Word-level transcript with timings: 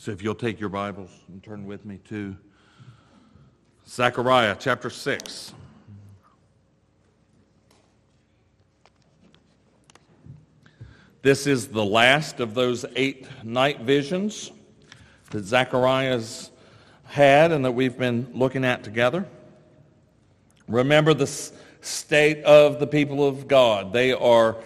So 0.00 0.12
if 0.12 0.22
you'll 0.22 0.34
take 0.34 0.58
your 0.58 0.70
Bibles 0.70 1.10
and 1.28 1.42
turn 1.44 1.66
with 1.66 1.84
me 1.84 1.98
to 2.08 2.34
Zechariah 3.86 4.56
chapter 4.58 4.88
6. 4.88 5.52
This 11.20 11.46
is 11.46 11.68
the 11.68 11.84
last 11.84 12.40
of 12.40 12.54
those 12.54 12.86
eight 12.96 13.26
night 13.44 13.82
visions 13.82 14.52
that 15.32 15.44
Zechariah's 15.44 16.50
had 17.04 17.52
and 17.52 17.62
that 17.66 17.72
we've 17.72 17.98
been 17.98 18.26
looking 18.32 18.64
at 18.64 18.82
together. 18.82 19.26
Remember 20.66 21.12
the 21.12 21.26
state 21.26 22.42
of 22.44 22.80
the 22.80 22.86
people 22.86 23.28
of 23.28 23.46
God. 23.46 23.92
They 23.92 24.14
are 24.14 24.56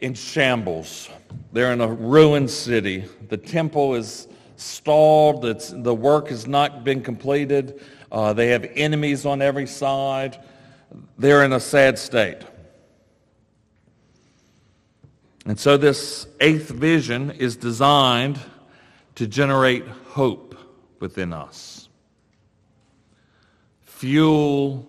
in 0.00 0.14
shambles. 0.14 1.10
They're 1.52 1.72
in 1.72 1.80
a 1.80 1.88
ruined 1.88 2.50
city. 2.50 3.06
The 3.28 3.38
temple 3.38 3.96
is 3.96 4.28
stalled. 4.56 5.44
It's, 5.44 5.70
the 5.70 5.94
work 5.94 6.28
has 6.28 6.46
not 6.46 6.84
been 6.84 7.02
completed. 7.02 7.80
Uh, 8.10 8.32
they 8.32 8.48
have 8.48 8.64
enemies 8.74 9.26
on 9.26 9.42
every 9.42 9.66
side. 9.66 10.42
They're 11.18 11.44
in 11.44 11.52
a 11.52 11.60
sad 11.60 11.98
state. 11.98 12.38
And 15.44 15.58
so 15.58 15.76
this 15.76 16.26
eighth 16.40 16.70
vision 16.70 17.30
is 17.30 17.56
designed 17.56 18.40
to 19.14 19.26
generate 19.26 19.86
hope 19.86 20.54
within 20.98 21.32
us, 21.32 21.88
fuel 23.82 24.86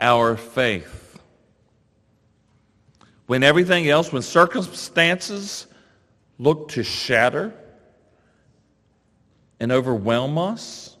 our 0.00 0.36
faith. 0.36 1.20
When 3.26 3.42
everything 3.42 3.88
else, 3.88 4.12
when 4.12 4.22
circumstances 4.22 5.66
look 6.38 6.68
to 6.70 6.82
shatter, 6.82 7.54
and 9.62 9.70
overwhelm 9.70 10.36
us? 10.38 10.96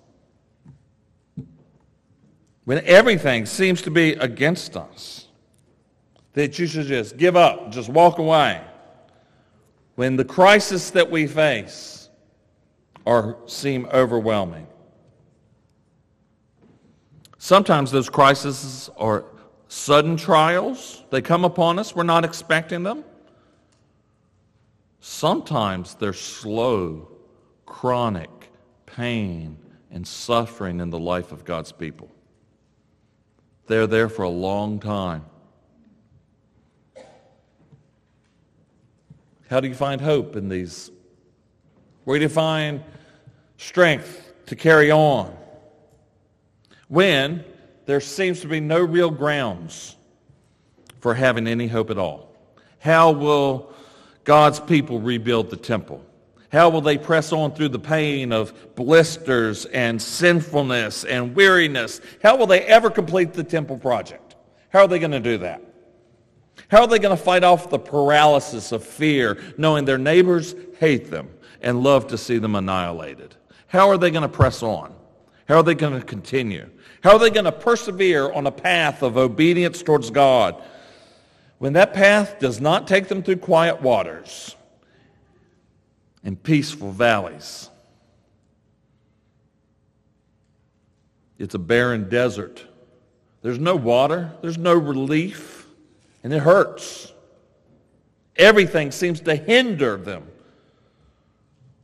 When 2.64 2.78
everything 2.84 3.44
seems 3.44 3.82
to 3.82 3.90
be 3.90 4.12
against 4.12 4.76
us, 4.76 5.26
that 6.34 6.60
you 6.60 6.68
should 6.68 6.86
just 6.86 7.16
give 7.16 7.34
up, 7.34 7.72
just 7.72 7.88
walk 7.88 8.18
away. 8.18 8.62
When 9.96 10.14
the 10.14 10.24
crisis 10.24 10.90
that 10.90 11.10
we 11.10 11.26
face 11.26 12.08
are, 13.04 13.36
seem 13.46 13.86
overwhelming. 13.92 14.68
Sometimes 17.38 17.90
those 17.90 18.08
crises 18.08 18.88
are 18.96 19.24
sudden 19.66 20.16
trials. 20.16 21.02
They 21.10 21.20
come 21.20 21.44
upon 21.44 21.80
us. 21.80 21.96
We're 21.96 22.04
not 22.04 22.24
expecting 22.24 22.84
them. 22.84 23.02
Sometimes 25.00 25.96
they're 25.96 26.12
slow, 26.12 27.08
chronic, 27.66 28.30
pain 28.96 29.58
and 29.90 30.06
suffering 30.06 30.80
in 30.80 30.90
the 30.90 30.98
life 30.98 31.32
of 31.32 31.44
God's 31.44 31.72
people. 31.72 32.10
They're 33.66 33.86
there 33.86 34.08
for 34.08 34.22
a 34.22 34.28
long 34.28 34.80
time. 34.80 35.24
How 39.48 39.60
do 39.60 39.68
you 39.68 39.74
find 39.74 40.00
hope 40.00 40.34
in 40.36 40.48
these? 40.48 40.90
Where 42.04 42.18
do 42.18 42.22
you 42.22 42.28
find 42.28 42.82
strength 43.58 44.32
to 44.46 44.56
carry 44.56 44.90
on? 44.90 45.36
When 46.88 47.44
there 47.86 48.00
seems 48.00 48.40
to 48.40 48.48
be 48.48 48.60
no 48.60 48.80
real 48.80 49.10
grounds 49.10 49.96
for 51.00 51.14
having 51.14 51.46
any 51.46 51.66
hope 51.66 51.90
at 51.90 51.98
all. 51.98 52.34
How 52.78 53.10
will 53.10 53.72
God's 54.24 54.60
people 54.60 55.00
rebuild 55.00 55.50
the 55.50 55.56
temple? 55.56 56.04
How 56.52 56.68
will 56.68 56.82
they 56.82 56.98
press 56.98 57.32
on 57.32 57.54
through 57.54 57.70
the 57.70 57.78
pain 57.78 58.30
of 58.30 58.74
blisters 58.74 59.64
and 59.64 60.00
sinfulness 60.00 61.02
and 61.02 61.34
weariness? 61.34 62.02
How 62.22 62.36
will 62.36 62.46
they 62.46 62.60
ever 62.60 62.90
complete 62.90 63.32
the 63.32 63.42
temple 63.42 63.78
project? 63.78 64.36
How 64.68 64.80
are 64.80 64.88
they 64.88 64.98
going 64.98 65.12
to 65.12 65.20
do 65.20 65.38
that? 65.38 65.62
How 66.68 66.82
are 66.82 66.86
they 66.86 66.98
going 66.98 67.16
to 67.16 67.22
fight 67.22 67.42
off 67.42 67.70
the 67.70 67.78
paralysis 67.78 68.70
of 68.70 68.84
fear, 68.84 69.42
knowing 69.56 69.86
their 69.86 69.96
neighbors 69.96 70.54
hate 70.78 71.10
them 71.10 71.30
and 71.62 71.82
love 71.82 72.08
to 72.08 72.18
see 72.18 72.36
them 72.36 72.54
annihilated? 72.54 73.34
How 73.66 73.88
are 73.88 73.96
they 73.96 74.10
going 74.10 74.22
to 74.22 74.28
press 74.28 74.62
on? 74.62 74.94
How 75.48 75.56
are 75.56 75.62
they 75.62 75.74
going 75.74 75.98
to 75.98 76.04
continue? 76.04 76.68
How 77.02 77.12
are 77.12 77.18
they 77.18 77.30
going 77.30 77.46
to 77.46 77.52
persevere 77.52 78.30
on 78.30 78.46
a 78.46 78.52
path 78.52 79.02
of 79.02 79.16
obedience 79.16 79.82
towards 79.82 80.10
God 80.10 80.62
when 81.58 81.72
that 81.72 81.94
path 81.94 82.38
does 82.38 82.60
not 82.60 82.86
take 82.86 83.08
them 83.08 83.22
through 83.22 83.36
quiet 83.36 83.80
waters? 83.80 84.54
And 86.24 86.40
peaceful 86.42 86.92
valleys. 86.92 87.68
It's 91.38 91.54
a 91.54 91.58
barren 91.58 92.08
desert. 92.08 92.64
There's 93.42 93.58
no 93.58 93.74
water, 93.74 94.32
there's 94.40 94.58
no 94.58 94.74
relief, 94.74 95.66
and 96.22 96.32
it 96.32 96.38
hurts. 96.38 97.12
Everything 98.36 98.92
seems 98.92 99.20
to 99.22 99.34
hinder 99.34 99.96
them, 99.96 100.22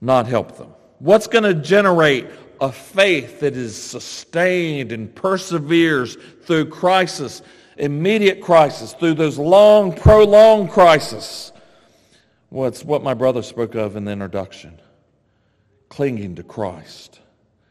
not 0.01 0.27
help 0.27 0.57
them. 0.57 0.73
What's 1.01 1.27
going 1.27 1.45
to 1.45 1.55
generate 1.55 2.27
a 2.61 2.71
faith 2.71 3.41
that 3.41 3.57
is 3.57 3.81
sustained 3.81 4.93
and 4.93 5.13
perseveres 5.15 6.17
through 6.45 6.67
crisis, 6.67 7.43
immediate 7.77 8.41
crisis, 8.41 8.93
through 8.95 9.15
those 9.15 9.39
long, 9.39 9.93
prolonged 9.93 10.71
crises? 10.71 11.53
What's 12.51 12.85
what 12.85 13.03
my 13.03 13.15
brother 13.15 13.43
spoke 13.43 13.75
of 13.75 13.97
in 13.97 14.05
the 14.05 14.13
introduction 14.13 14.81
clinging 15.89 16.37
to 16.37 16.43
Christ. 16.43 17.21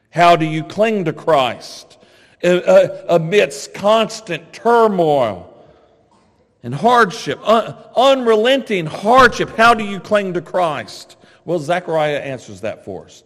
How 0.09 0.35
do 0.35 0.45
you 0.45 0.63
cling 0.63 1.05
to 1.05 1.13
Christ 1.13 1.97
uh, 2.43 2.47
uh, 2.47 3.05
amidst 3.09 3.73
constant 3.73 4.53
turmoil 4.53 5.53
and 6.63 6.73
hardship, 6.73 7.39
unrelenting 7.43 8.85
hardship? 8.85 9.55
How 9.55 9.73
do 9.73 9.83
you 9.83 9.99
cling 9.99 10.33
to 10.33 10.41
Christ? 10.41 11.17
Well, 11.45 11.59
Zechariah 11.59 12.19
answers 12.19 12.61
that 12.61 12.83
for 12.83 13.05
us. 13.05 13.23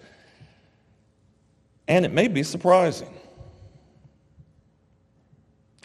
And 1.87 2.05
it 2.05 2.11
may 2.11 2.27
be 2.27 2.43
surprising. 2.43 3.13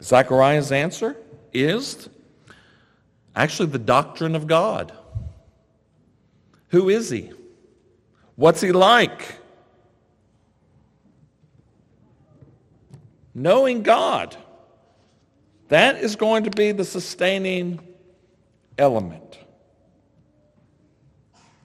Zechariah's 0.02 0.72
answer 0.72 1.16
is 1.52 2.08
actually 3.34 3.68
the 3.70 3.78
doctrine 3.78 4.34
of 4.34 4.46
God. 4.46 4.92
Who 6.68 6.88
is 6.88 7.10
he? 7.10 7.32
What's 8.34 8.60
he 8.60 8.72
like? 8.72 9.36
Knowing 13.34 13.82
God. 13.82 14.36
That 15.68 15.96
is 15.96 16.16
going 16.16 16.44
to 16.44 16.50
be 16.50 16.72
the 16.72 16.84
sustaining 16.84 17.80
element. 18.78 19.38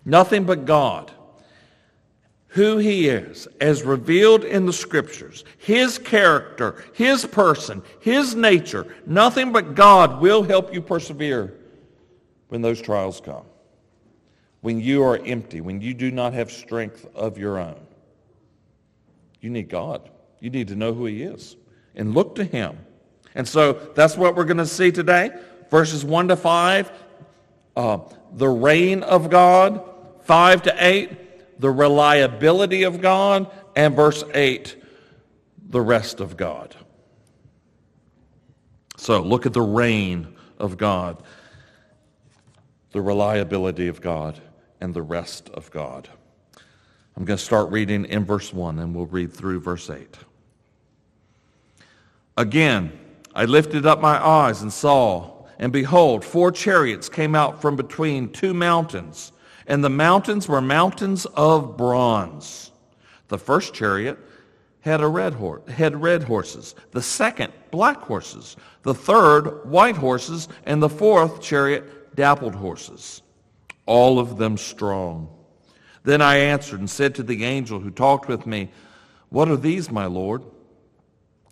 Nothing 0.03 0.45
but 0.45 0.66
God. 0.66 1.11
Who 2.50 2.79
he 2.79 3.07
is, 3.07 3.47
as 3.61 3.84
revealed 3.84 4.44
in 4.44 4.66
the 4.66 4.73
scriptures, 4.73 5.45
his 5.57 5.97
character, 5.97 6.84
his 6.94 7.25
person, 7.25 7.81
his 8.01 8.35
nature, 8.35 8.94
nothing 9.06 9.53
but 9.53 9.73
God 9.73 10.19
will 10.19 10.44
help 10.44 10.73
you 10.73 10.81
persevere 10.81 11.53
when 12.50 12.61
those 12.61 12.81
trials 12.81 13.22
come 13.22 13.45
when 14.61 14.79
you 14.79 15.03
are 15.03 15.17
empty, 15.25 15.59
when 15.59 15.81
you 15.81 15.94
do 15.94 16.11
not 16.11 16.33
have 16.33 16.51
strength 16.51 17.05
of 17.16 17.38
your 17.38 17.57
own. 17.57 17.79
You 19.41 19.49
need 19.49 19.69
God. 19.69 20.09
You 20.39 20.51
need 20.51 20.67
to 20.69 20.75
know 20.75 20.94
who 20.94 21.05
He 21.05 21.23
is 21.23 21.55
and 21.95 22.13
look 22.13 22.35
to 22.35 22.44
Him. 22.44 22.78
And 23.34 23.47
so 23.47 23.73
that's 23.73 24.16
what 24.16 24.35
we're 24.35 24.46
going 24.46 24.58
to 24.58 24.67
see 24.67 24.91
today. 24.91 25.31
Verses 25.69 26.05
1 26.05 26.28
to 26.29 26.35
5, 26.35 26.91
uh, 27.75 27.99
the 28.34 28.47
reign 28.47 29.03
of 29.03 29.29
God. 29.29 29.87
5 30.23 30.61
to 30.63 30.75
8, 30.78 31.59
the 31.59 31.69
reliability 31.69 32.84
of 32.84 33.02
God. 33.02 33.49
And 33.75 33.96
verse 33.96 34.23
8, 34.34 34.75
the 35.69 35.81
rest 35.81 36.19
of 36.19 36.37
God. 36.37 36.75
So 38.97 39.22
look 39.22 39.47
at 39.47 39.53
the 39.53 39.61
reign 39.61 40.35
of 40.59 40.78
God, 40.78 41.23
the 42.91 43.02
reliability 43.02 43.87
of 43.87 43.99
God 43.99 44.40
and 44.81 44.93
the 44.93 45.01
rest 45.01 45.49
of 45.51 45.72
God. 45.72 46.09
I'm 47.16 47.23
going 47.23 47.37
to 47.37 47.43
start 47.43 47.72
reading 47.72 48.05
in 48.05 48.25
verse 48.25 48.51
1 48.51 48.79
and 48.79 48.95
we'll 48.95 49.05
read 49.05 49.31
through 49.31 49.61
verse 49.61 49.89
8. 49.89 50.17
Again, 52.37 52.91
I 53.35 53.45
lifted 53.45 53.85
up 53.85 54.01
my 54.01 54.25
eyes 54.25 54.61
and 54.61 54.73
saw, 54.73 55.45
and 55.59 55.72
behold, 55.72 56.25
four 56.25 56.51
chariots 56.51 57.07
came 57.07 57.35
out 57.35 57.61
from 57.61 57.75
between 57.75 58.29
two 58.29 58.53
mountains, 58.53 59.31
and 59.67 59.83
the 59.83 59.89
mountains 59.89 60.47
were 60.47 60.61
mountains 60.61 61.25
of 61.35 61.77
bronze. 61.77 62.72
The 63.27 63.37
first 63.37 63.73
chariot 63.73 64.17
had, 64.79 65.01
a 65.01 65.07
red 65.07 65.34
horse, 65.34 65.69
had 65.69 66.01
red 66.01 66.23
horses, 66.23 66.73
the 66.91 67.01
second 67.01 67.53
black 67.69 67.97
horses, 67.97 68.57
the 68.81 68.95
third 68.95 69.69
white 69.69 69.95
horses, 69.95 70.47
and 70.66 70.81
the 70.81 70.89
fourth 70.89 71.41
chariot 71.41 72.16
dappled 72.16 72.55
horses 72.55 73.22
all 73.85 74.19
of 74.19 74.37
them 74.37 74.57
strong. 74.57 75.29
Then 76.03 76.22
I 76.22 76.37
answered 76.37 76.79
and 76.79 76.89
said 76.89 77.16
to 77.16 77.23
the 77.23 77.43
angel 77.43 77.79
who 77.79 77.91
talked 77.91 78.28
with 78.28 78.45
me, 78.45 78.69
What 79.29 79.49
are 79.49 79.57
these, 79.57 79.91
my 79.91 80.05
Lord? 80.05 80.43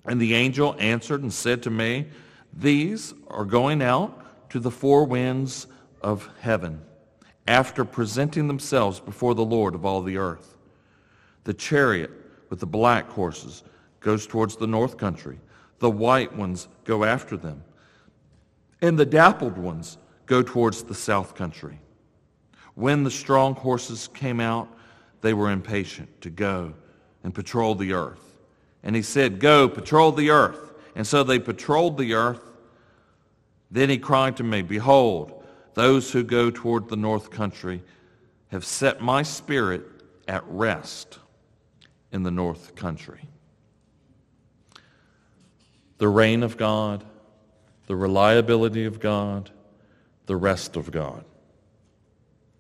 And 0.05 0.19
the 0.19 0.33
angel 0.33 0.75
answered 0.79 1.21
and 1.21 1.31
said 1.31 1.63
to 1.63 1.69
me, 1.69 2.07
These 2.53 3.13
are 3.27 3.45
going 3.45 3.81
out 3.81 4.49
to 4.49 4.59
the 4.59 4.71
four 4.71 5.05
winds 5.05 5.67
of 6.01 6.29
heaven, 6.39 6.81
after 7.47 7.85
presenting 7.85 8.47
themselves 8.47 8.99
before 8.99 9.35
the 9.35 9.45
Lord 9.45 9.75
of 9.75 9.85
all 9.85 10.01
the 10.01 10.17
earth. 10.17 10.55
The 11.43 11.53
chariot 11.53 12.11
with 12.49 12.59
the 12.59 12.65
black 12.65 13.09
horses 13.09 13.63
goes 13.99 14.25
towards 14.25 14.55
the 14.55 14.67
north 14.67 14.97
country. 14.97 15.39
The 15.79 15.89
white 15.89 16.35
ones 16.35 16.67
go 16.85 17.03
after 17.03 17.37
them. 17.37 17.63
And 18.81 18.97
the 18.97 19.05
dappled 19.05 19.57
ones 19.57 19.97
go 20.25 20.41
towards 20.41 20.83
the 20.83 20.95
south 20.95 21.35
country. 21.35 21.79
When 22.79 23.03
the 23.03 23.11
strong 23.11 23.55
horses 23.55 24.07
came 24.13 24.39
out, 24.39 24.69
they 25.19 25.33
were 25.33 25.51
impatient 25.51 26.21
to 26.21 26.29
go 26.29 26.73
and 27.25 27.35
patrol 27.35 27.75
the 27.75 27.91
earth. 27.91 28.39
And 28.83 28.95
he 28.95 29.01
said, 29.01 29.41
Go, 29.41 29.67
patrol 29.67 30.13
the 30.13 30.29
earth. 30.29 30.71
And 30.95 31.05
so 31.05 31.25
they 31.25 31.39
patrolled 31.39 31.97
the 31.97 32.13
earth. 32.13 32.39
Then 33.69 33.89
he 33.89 33.97
cried 33.97 34.37
to 34.37 34.45
me, 34.45 34.61
Behold, 34.61 35.43
those 35.73 36.09
who 36.13 36.23
go 36.23 36.49
toward 36.51 36.87
the 36.87 36.95
north 36.95 37.31
country 37.31 37.83
have 38.47 38.63
set 38.63 39.01
my 39.01 39.23
spirit 39.23 39.83
at 40.29 40.45
rest 40.47 41.19
in 42.13 42.23
the 42.23 42.31
north 42.31 42.75
country. 42.75 43.27
The 45.97 46.07
reign 46.07 46.43
of 46.43 46.55
God, 46.55 47.03
the 47.87 47.97
reliability 47.97 48.85
of 48.85 49.01
God, 49.01 49.49
the 50.27 50.37
rest 50.37 50.77
of 50.77 50.91
God. 50.91 51.25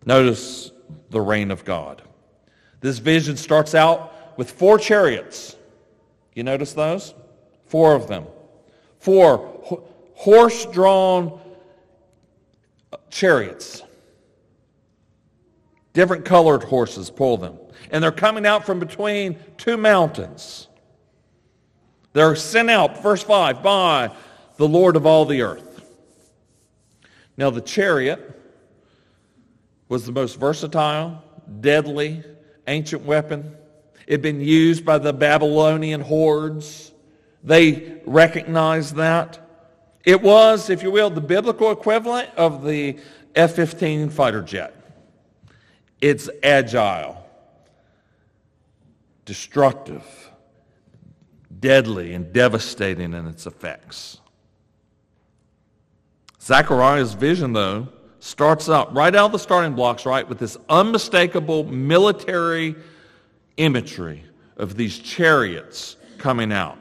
Notice 0.09 0.71
the 1.11 1.21
reign 1.21 1.51
of 1.51 1.63
God. 1.63 2.01
This 2.81 2.97
vision 2.97 3.37
starts 3.37 3.75
out 3.75 4.39
with 4.39 4.49
four 4.49 4.79
chariots. 4.79 5.55
You 6.33 6.41
notice 6.41 6.73
those? 6.73 7.13
Four 7.67 7.93
of 7.93 8.07
them. 8.07 8.25
Four 8.97 9.83
horse 10.15 10.65
drawn 10.65 11.39
chariots. 13.11 13.83
Different 15.93 16.25
colored 16.25 16.63
horses 16.63 17.11
pull 17.11 17.37
them. 17.37 17.59
And 17.91 18.03
they're 18.03 18.11
coming 18.11 18.47
out 18.47 18.65
from 18.65 18.79
between 18.79 19.37
two 19.57 19.77
mountains. 19.77 20.69
They're 22.13 22.35
sent 22.35 22.71
out, 22.71 23.03
verse 23.03 23.21
5, 23.21 23.61
by 23.61 24.09
the 24.57 24.67
Lord 24.67 24.95
of 24.95 25.05
all 25.05 25.25
the 25.25 25.43
earth. 25.43 25.83
Now, 27.37 27.51
the 27.51 27.61
chariot 27.61 28.37
was 29.89 30.05
the 30.05 30.11
most 30.11 30.39
versatile, 30.39 31.21
deadly, 31.59 32.23
ancient 32.67 33.03
weapon. 33.03 33.55
It 34.07 34.13
had 34.13 34.21
been 34.21 34.39
used 34.39 34.85
by 34.85 34.99
the 34.99 35.11
Babylonian 35.11 36.01
hordes. 36.01 36.91
They 37.43 38.01
recognized 38.05 38.95
that. 38.95 39.39
It 40.05 40.21
was, 40.21 40.69
if 40.69 40.83
you 40.83 40.91
will, 40.91 41.09
the 41.09 41.21
biblical 41.21 41.71
equivalent 41.71 42.29
of 42.35 42.63
the 42.63 42.99
F 43.35 43.55
15 43.55 44.09
fighter 44.09 44.41
jet. 44.41 44.75
It's 45.99 46.29
agile, 46.41 47.17
destructive, 49.25 50.05
deadly, 51.59 52.13
and 52.13 52.31
devastating 52.31 53.13
in 53.13 53.27
its 53.27 53.45
effects. 53.45 54.19
Zechariah's 56.41 57.13
vision, 57.13 57.53
though, 57.53 57.89
starts 58.19 58.69
out 58.69 58.93
right 58.93 59.15
out 59.15 59.27
of 59.27 59.31
the 59.31 59.39
starting 59.39 59.73
blocks, 59.73 60.05
right, 60.05 60.27
with 60.27 60.39
this 60.39 60.57
unmistakable 60.69 61.63
military 61.63 62.75
imagery 63.57 64.23
of 64.57 64.75
these 64.75 64.99
chariots 64.99 65.95
coming 66.17 66.51
out. 66.51 66.77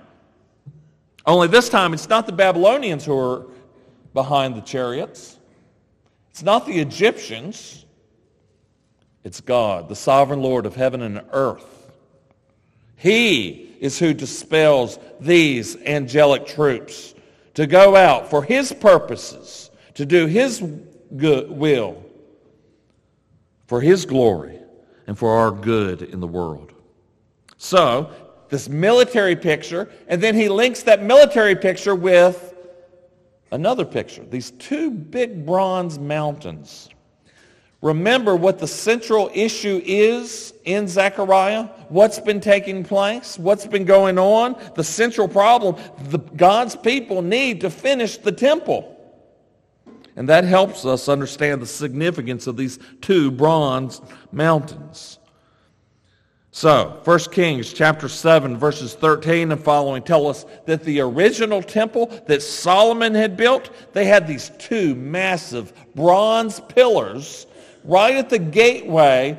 Only 1.27 1.49
this 1.49 1.69
time, 1.69 1.93
it's 1.93 2.09
not 2.09 2.27
the 2.27 2.33
Babylonians 2.33 3.05
who 3.05 3.17
are 3.19 3.47
behind 4.15 4.57
the 4.57 4.61
chariots. 4.63 5.39
It's 6.31 6.43
not 6.43 6.67
the 6.67 6.79
Egyptians. 6.79 7.85
It's 9.25 9.41
God, 9.41 9.89
the 9.89 9.97
sovereign 9.97 10.41
Lord 10.41 10.67
of 10.67 10.75
heaven 10.75 11.03
and 11.03 11.23
earth. 11.33 11.93
He 12.97 13.77
is 13.81 13.99
who 13.99 14.15
dispels 14.15 14.99
these 15.21 15.77
angelic 15.77 16.47
troops 16.47 17.15
to 17.55 17.67
go 17.67 17.95
out 17.95 18.31
for 18.31 18.43
his 18.43 18.73
purposes, 18.73 19.71
to 19.95 20.07
do 20.07 20.27
his 20.27 20.63
good 21.17 21.51
will 21.51 22.03
for 23.67 23.81
his 23.81 24.07
glory 24.07 24.59
and 25.07 25.19
for 25.19 25.37
our 25.37 25.51
good 25.51 26.03
in 26.03 26.21
the 26.21 26.27
world. 26.27 26.73
So, 27.57 28.11
this 28.49 28.69
military 28.69 29.37
picture, 29.37 29.91
and 30.07 30.23
then 30.23 30.35
he 30.35 30.49
links 30.49 30.83
that 30.85 31.03
military 31.03 31.55
picture 31.55 31.95
with 31.95 32.55
another 33.51 33.85
picture. 33.85 34.25
These 34.25 34.53
two 34.53 34.91
big 34.91 35.45
bronze 35.45 35.99
mountains. 35.99 36.89
Remember 37.81 38.35
what 38.35 38.59
the 38.59 38.67
central 38.67 39.31
issue 39.33 39.81
is 39.85 40.53
in 40.65 40.89
Zechariah? 40.89 41.65
What's 41.89 42.19
been 42.19 42.41
taking 42.41 42.83
place? 42.83 43.39
What's 43.39 43.67
been 43.67 43.85
going 43.85 44.19
on? 44.19 44.61
The 44.75 44.83
central 44.83 45.29
problem, 45.29 45.77
the, 46.09 46.19
God's 46.19 46.75
people 46.75 47.23
need 47.23 47.61
to 47.61 47.71
finish 47.71 48.17
the 48.17 48.33
temple. 48.33 48.98
And 50.19 50.29
that 50.31 50.43
helps 50.43 50.85
us 50.85 51.09
understand 51.09 51.63
the 51.63 51.67
significance 51.67 52.49
of 52.49 52.57
these 52.57 52.81
two 53.01 53.31
bronze 53.31 54.01
mountains. 54.33 55.21
So, 56.51 57.01
1 57.05 57.19
Kings 57.31 57.73
chapter 57.73 58.09
7 58.09 58.57
verses 58.57 58.95
13 58.95 59.53
and 59.53 59.63
following 59.63 60.03
tell 60.03 60.27
us 60.27 60.45
that 60.67 60.83
the 60.83 60.99
original 60.99 61.63
temple 61.63 62.07
that 62.27 62.43
Solomon 62.43 63.15
had 63.15 63.37
built, 63.37 63.71
they 63.93 64.07
had 64.07 64.27
these 64.27 64.51
two 64.59 64.97
massive 64.97 65.73
bronze 65.95 66.59
pillars 66.59 67.47
right 67.85 68.17
at 68.17 68.29
the 68.29 68.41
gateway 68.41 69.39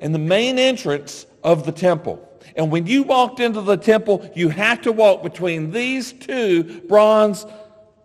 and 0.00 0.12
the 0.12 0.18
main 0.18 0.58
entrance 0.58 1.26
of 1.44 1.64
the 1.64 1.70
temple. 1.70 2.20
And 2.56 2.72
when 2.72 2.88
you 2.88 3.04
walked 3.04 3.38
into 3.38 3.60
the 3.60 3.76
temple, 3.76 4.28
you 4.34 4.48
had 4.48 4.82
to 4.82 4.90
walk 4.90 5.22
between 5.22 5.70
these 5.70 6.12
two 6.12 6.80
bronze 6.88 7.46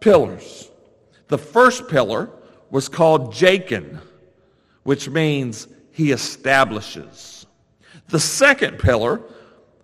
pillars. 0.02 0.71
The 1.32 1.38
first 1.38 1.88
pillar 1.88 2.30
was 2.72 2.90
called 2.90 3.34
Jachin, 3.34 4.02
which 4.84 5.08
means 5.08 5.70
he 5.92 6.12
establishes. 6.12 7.46
The 8.10 8.20
second 8.20 8.80
pillar 8.80 9.22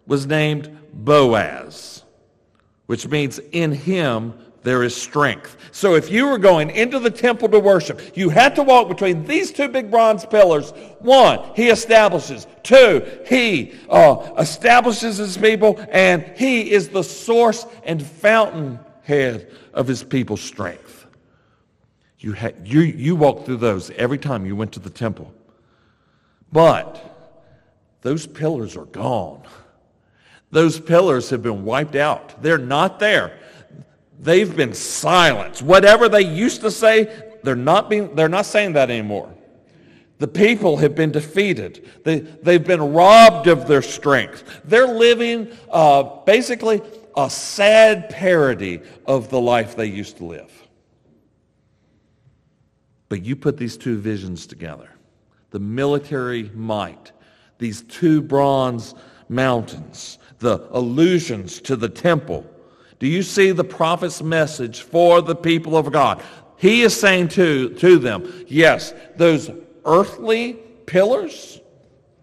was 0.08 0.28
named 0.28 0.78
Boaz, 0.92 2.04
which 2.88 3.08
means 3.08 3.40
in 3.54 3.72
him 3.72 4.34
there 4.64 4.84
is 4.84 4.94
strength. 4.94 5.56
So 5.72 5.96
if 5.96 6.12
you 6.12 6.28
were 6.28 6.38
going 6.38 6.70
into 6.70 7.00
the 7.00 7.10
temple 7.10 7.48
to 7.48 7.62
worship, 7.62 8.02
you 8.18 8.28
had 8.28 8.54
to 8.56 8.64
walk 8.64 8.90
between 8.90 9.24
these 9.24 9.54
two 9.54 9.70
big 9.70 9.90
bronze 9.90 10.26
pillars. 10.26 10.72
One, 11.00 11.40
he 11.56 11.70
establishes. 11.70 12.46
Two, 12.64 13.10
he 13.26 13.74
uh, 13.90 14.34
establishes 14.38 15.16
his 15.16 15.38
people, 15.38 15.80
and 15.92 16.26
he 16.36 16.72
is 16.72 16.90
the 16.90 17.06
source 17.06 17.66
and 17.86 18.06
fountainhead 18.06 19.50
of 19.74 19.88
his 19.88 20.04
people's 20.04 20.42
strength. 20.42 20.87
You, 22.28 22.34
had, 22.34 22.68
you, 22.68 22.82
you 22.82 23.16
walked 23.16 23.46
through 23.46 23.56
those 23.56 23.90
every 23.92 24.18
time 24.18 24.46
you 24.46 24.54
went 24.54 24.74
to 24.74 24.82
the 24.82 24.90
temple. 24.90 25.34
But 26.52 27.02
those 28.02 28.28
pillars 28.28 28.76
are 28.76 28.84
gone. 28.84 29.44
Those 30.52 30.78
pillars 30.78 31.30
have 31.30 31.42
been 31.42 31.64
wiped 31.64 31.96
out. 31.96 32.44
They're 32.44 32.58
not 32.58 33.00
there. 33.00 33.40
They've 34.20 34.54
been 34.54 34.74
silenced. 34.74 35.62
Whatever 35.62 36.10
they 36.10 36.24
used 36.24 36.60
to 36.64 36.70
say, 36.70 37.38
they're 37.44 37.56
not, 37.56 37.90
being, 37.90 38.14
they're 38.14 38.28
not 38.28 38.46
saying 38.46 38.74
that 38.74 38.90
anymore. 38.90 39.34
The 40.18 40.28
people 40.28 40.76
have 40.76 40.96
been 40.96 41.14
defeated. 41.14 41.90
They, 42.04 42.20
they've 42.20 42.62
been 42.62 42.92
robbed 42.92 43.48
of 43.48 43.70
their 43.70 43.82
strength. 43.82 44.64
They're 44.66 44.94
living 44.94 45.48
uh, 45.72 46.04
basically 46.26 46.82
a 47.16 47.30
sad 47.30 48.10
parody 48.10 48.82
of 49.06 49.30
the 49.30 49.40
life 49.40 49.78
they 49.78 49.86
used 49.86 50.18
to 50.18 50.26
live. 50.26 50.57
But 53.10 53.24
you 53.24 53.36
put 53.36 53.58
these 53.58 53.78
two 53.78 53.98
visions 53.98 54.48
together 54.48 54.90
the 55.52 55.60
military 55.60 56.52
might, 56.54 57.14
these 57.58 57.82
two 57.84 58.22
bronze 58.22 58.94
mountains, 59.30 60.20
the 60.40 60.68
allusions 60.72 61.62
to 61.62 61.76
the 61.76 61.90
temple. 61.90 62.46
Do 63.00 63.08
you 63.08 63.24
see 63.24 63.52
the 63.52 63.64
prophet's 63.64 64.22
message 64.22 64.82
for 64.82 65.22
the 65.22 65.36
people 65.36 65.78
of 65.78 65.92
God? 65.92 66.22
He 66.58 66.82
is 66.82 67.00
saying 67.00 67.30
to, 67.30 67.70
to 67.76 67.98
them, 67.98 68.46
yes, 68.48 68.94
those 69.16 69.50
earthly 69.86 70.54
pillars, 70.86 71.62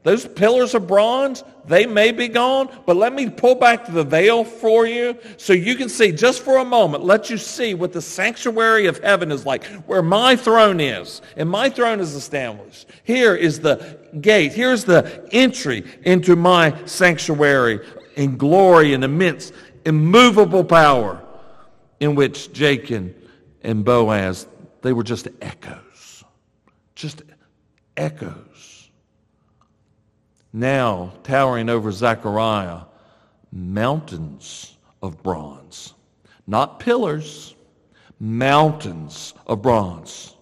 Those 0.04 0.26
pillars 0.26 0.75
of 0.75 0.87
bronze, 0.87 1.42
they 1.64 1.87
may 1.87 2.12
be 2.12 2.28
gone, 2.28 2.68
but 2.84 2.94
let 2.94 3.14
me 3.14 3.30
pull 3.30 3.54
back 3.54 3.87
the 3.87 4.04
veil 4.04 4.44
for 4.44 4.87
you 4.87 5.16
so 5.38 5.54
you 5.54 5.76
can 5.76 5.88
see 5.88 6.12
just 6.12 6.42
for 6.42 6.58
a 6.58 6.64
moment, 6.64 7.04
let 7.04 7.30
you 7.30 7.38
see 7.38 7.73
what 7.73 7.94
the 7.94 8.02
sanctuary 8.02 8.87
of 8.87 8.99
heaven 8.99 9.32
is 9.32 9.46
like, 9.46 9.64
where 9.87 10.02
my 10.02 10.37
throne 10.37 10.78
is. 10.78 11.23
And 11.38 11.49
my 11.49 11.70
throne 11.70 12.00
is 12.00 12.14
established. 12.14 12.87
Here 13.02 13.34
is 13.34 13.61
the 13.61 13.99
gate. 14.20 14.52
Here's 14.52 14.84
the 14.84 15.26
entry 15.32 15.84
into 16.02 16.37
my 16.37 16.84
sanctuary 16.84 17.80
in 18.14 18.37
glory 18.37 18.92
and 18.92 19.04
immense, 19.04 19.52
immovable 19.87 20.64
power 20.64 21.25
in 21.99 22.14
which 22.14 22.52
Jachin 22.52 23.14
and 23.62 23.87
Boaz, 23.87 24.46
they 24.82 24.92
were 24.92 25.02
just 25.02 25.28
echoes. 25.40 26.25
Just 26.94 27.23
echoes 27.96 28.53
now 30.54 31.12
towering 31.25 31.68
over 31.68 31.90
Zechariah, 31.90 32.82
mountains 33.50 34.76
of 35.02 35.20
bronze. 35.23 35.94
Not 36.46 36.78
pillars, 36.78 37.56
mountains 38.20 39.34
of 39.49 39.61
bronze. 39.61 40.34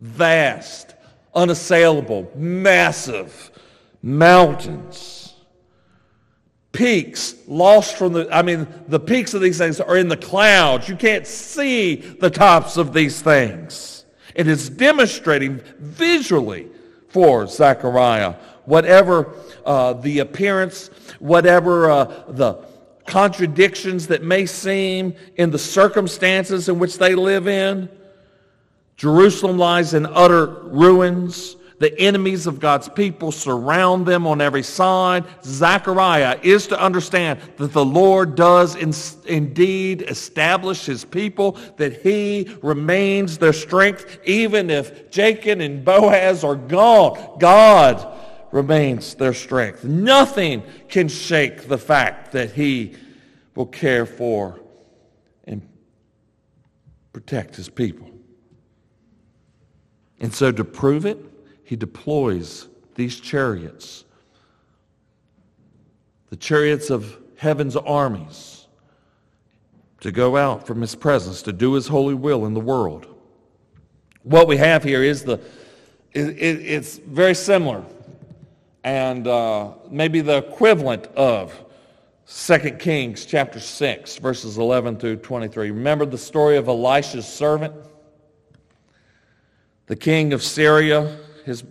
Vast, 0.00 0.94
unassailable, 1.34 2.30
massive 2.36 3.50
mountains. 4.02 5.34
Peaks 6.70 7.34
lost 7.48 7.96
from 7.96 8.12
the, 8.12 8.28
I 8.32 8.42
mean, 8.42 8.68
the 8.86 9.00
peaks 9.00 9.34
of 9.34 9.40
these 9.40 9.58
things 9.58 9.80
are 9.80 9.96
in 9.96 10.06
the 10.06 10.16
clouds. 10.16 10.88
You 10.88 10.94
can't 10.94 11.26
see 11.26 11.96
the 11.96 12.30
tops 12.30 12.76
of 12.76 12.92
these 12.92 13.20
things. 13.20 14.04
It 14.36 14.46
is 14.46 14.70
demonstrating 14.70 15.60
visually 15.80 16.68
for 17.08 17.48
Zechariah 17.48 18.34
whatever 18.68 19.34
uh, 19.64 19.94
the 19.94 20.18
appearance, 20.18 20.88
whatever 21.18 21.90
uh, 21.90 22.04
the 22.28 22.54
contradictions 23.06 24.08
that 24.08 24.22
may 24.22 24.44
seem 24.44 25.14
in 25.36 25.50
the 25.50 25.58
circumstances 25.58 26.68
in 26.68 26.78
which 26.78 26.98
they 26.98 27.14
live 27.14 27.48
in. 27.48 27.88
Jerusalem 28.96 29.56
lies 29.56 29.94
in 29.94 30.04
utter 30.04 30.46
ruins. 30.46 31.56
The 31.78 31.98
enemies 31.98 32.46
of 32.46 32.58
God's 32.58 32.88
people 32.88 33.30
surround 33.30 34.04
them 34.04 34.26
on 34.26 34.40
every 34.40 34.64
side. 34.64 35.24
Zechariah 35.44 36.38
is 36.42 36.66
to 36.66 36.78
understand 36.78 37.40
that 37.56 37.72
the 37.72 37.84
Lord 37.84 38.34
does 38.34 38.74
in, 38.74 38.92
indeed 39.32 40.02
establish 40.02 40.84
his 40.84 41.04
people, 41.04 41.52
that 41.76 42.02
he 42.02 42.52
remains 42.62 43.38
their 43.38 43.52
strength, 43.52 44.18
even 44.24 44.70
if 44.70 45.10
Jachin 45.10 45.64
and 45.64 45.84
Boaz 45.84 46.42
are 46.42 46.56
gone. 46.56 47.38
God 47.38 48.18
remains 48.50 49.14
their 49.14 49.34
strength. 49.34 49.84
Nothing 49.84 50.62
can 50.88 51.08
shake 51.08 51.68
the 51.68 51.78
fact 51.78 52.32
that 52.32 52.52
he 52.52 52.94
will 53.54 53.66
care 53.66 54.06
for 54.06 54.60
and 55.44 55.66
protect 57.12 57.56
his 57.56 57.68
people. 57.68 58.10
And 60.20 60.34
so 60.34 60.50
to 60.50 60.64
prove 60.64 61.06
it, 61.06 61.18
he 61.64 61.76
deploys 61.76 62.68
these 62.94 63.20
chariots, 63.20 64.04
the 66.30 66.36
chariots 66.36 66.90
of 66.90 67.18
heaven's 67.36 67.76
armies, 67.76 68.66
to 70.00 70.10
go 70.12 70.36
out 70.36 70.66
from 70.66 70.80
his 70.80 70.94
presence, 70.94 71.42
to 71.42 71.52
do 71.52 71.74
his 71.74 71.88
holy 71.88 72.14
will 72.14 72.46
in 72.46 72.54
the 72.54 72.60
world. 72.60 73.06
What 74.22 74.46
we 74.46 74.56
have 74.56 74.84
here 74.84 75.02
is 75.02 75.24
the, 75.24 75.40
it, 76.12 76.28
it, 76.28 76.66
it's 76.66 76.98
very 76.98 77.34
similar 77.34 77.84
and 78.88 79.26
uh, 79.26 79.72
maybe 79.90 80.22
the 80.22 80.38
equivalent 80.38 81.08
of 81.08 81.52
2 82.26 82.58
Kings 82.78 83.26
chapter 83.26 83.60
6, 83.60 84.16
verses 84.16 84.56
11 84.56 84.96
through 84.96 85.16
23. 85.16 85.72
Remember 85.72 86.06
the 86.06 86.16
story 86.16 86.56
of 86.56 86.68
Elisha's 86.68 87.26
servant? 87.26 87.74
The 89.88 89.96
king 89.96 90.32
of 90.32 90.42
Syria 90.42 91.18
has, 91.44 91.64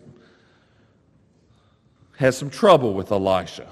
has 2.17 2.37
some 2.37 2.51
trouble 2.51 2.93
with 2.93 3.11
Elisha. 3.11 3.67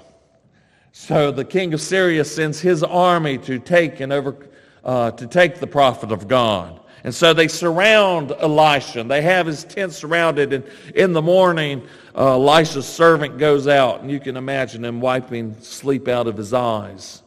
So 0.90 1.30
the 1.30 1.44
king 1.44 1.72
of 1.72 1.80
Syria 1.80 2.24
sends 2.24 2.60
his 2.60 2.82
army 2.82 3.38
to 3.38 3.60
take 3.60 4.00
and 4.00 4.12
over, 4.12 4.48
uh, 4.84 5.12
to 5.12 5.26
take 5.28 5.60
the 5.60 5.68
prophet 5.68 6.10
of 6.10 6.26
God. 6.26 6.80
And 7.04 7.14
so 7.14 7.32
they 7.32 7.48
surround 7.48 8.32
Elisha. 8.32 9.00
And 9.00 9.10
they 9.10 9.22
have 9.22 9.46
his 9.46 9.64
tent 9.64 9.92
surrounded. 9.92 10.52
And 10.52 10.64
in 10.94 11.12
the 11.12 11.22
morning, 11.22 11.86
uh, 12.14 12.32
Elisha's 12.32 12.86
servant 12.86 13.38
goes 13.38 13.68
out. 13.68 14.00
And 14.00 14.10
you 14.10 14.20
can 14.20 14.36
imagine 14.36 14.84
him 14.84 15.00
wiping 15.00 15.56
sleep 15.60 16.08
out 16.08 16.26
of 16.26 16.36
his 16.36 16.52
eyes 16.52 17.22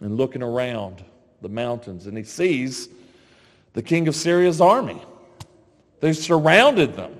and 0.00 0.16
looking 0.16 0.42
around 0.42 1.04
the 1.42 1.48
mountains. 1.48 2.06
And 2.06 2.16
he 2.16 2.24
sees 2.24 2.88
the 3.72 3.82
king 3.82 4.08
of 4.08 4.14
Syria's 4.14 4.60
army. 4.60 5.02
They've 6.00 6.16
surrounded 6.16 6.94
them. 6.94 7.18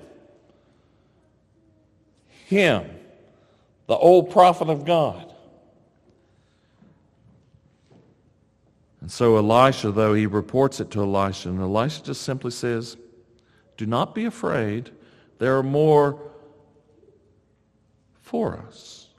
Him, 2.45 2.89
the 3.87 3.95
old 3.95 4.31
prophet 4.31 4.69
of 4.69 4.85
God. 4.85 5.26
And 9.01 9.11
so 9.11 9.37
Elisha, 9.37 9.91
though, 9.91 10.13
he 10.13 10.25
reports 10.25 10.79
it 10.79 10.89
to 10.91 11.01
Elisha, 11.01 11.49
and 11.49 11.59
Elisha 11.59 12.03
just 12.03 12.23
simply 12.23 12.51
says, 12.51 12.97
Do 13.77 13.85
not 13.85 14.15
be 14.15 14.25
afraid. 14.25 14.91
There 15.39 15.57
are 15.57 15.63
more 15.63 16.19
for 18.21 18.57
us 18.57 19.09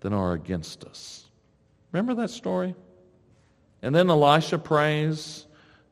than 0.00 0.12
are 0.12 0.32
against 0.32 0.84
us. 0.84 1.26
Remember 1.92 2.14
that 2.22 2.30
story? 2.30 2.74
And 3.82 3.94
then 3.94 4.08
Elisha 4.08 4.58
prays 4.58 5.46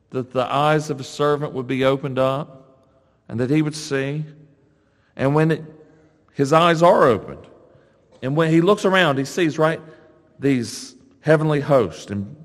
that 0.09 0.31
the 0.31 0.51
eyes 0.51 0.89
of 0.89 0.97
his 0.97 1.07
servant 1.07 1.53
would 1.53 1.67
be 1.67 1.85
opened 1.85 2.17
up 2.19 2.87
and 3.29 3.39
that 3.39 3.49
he 3.49 3.61
would 3.61 3.75
see. 3.75 4.25
And 5.15 5.35
when 5.35 5.51
it, 5.51 5.63
his 6.33 6.53
eyes 6.53 6.81
are 6.81 7.03
opened, 7.03 7.45
and 8.21 8.35
when 8.35 8.51
he 8.51 8.61
looks 8.61 8.85
around, 8.85 9.17
he 9.17 9.25
sees, 9.25 9.57
right, 9.57 9.81
these 10.39 10.95
heavenly 11.21 11.59
hosts 11.59 12.09
and 12.09 12.35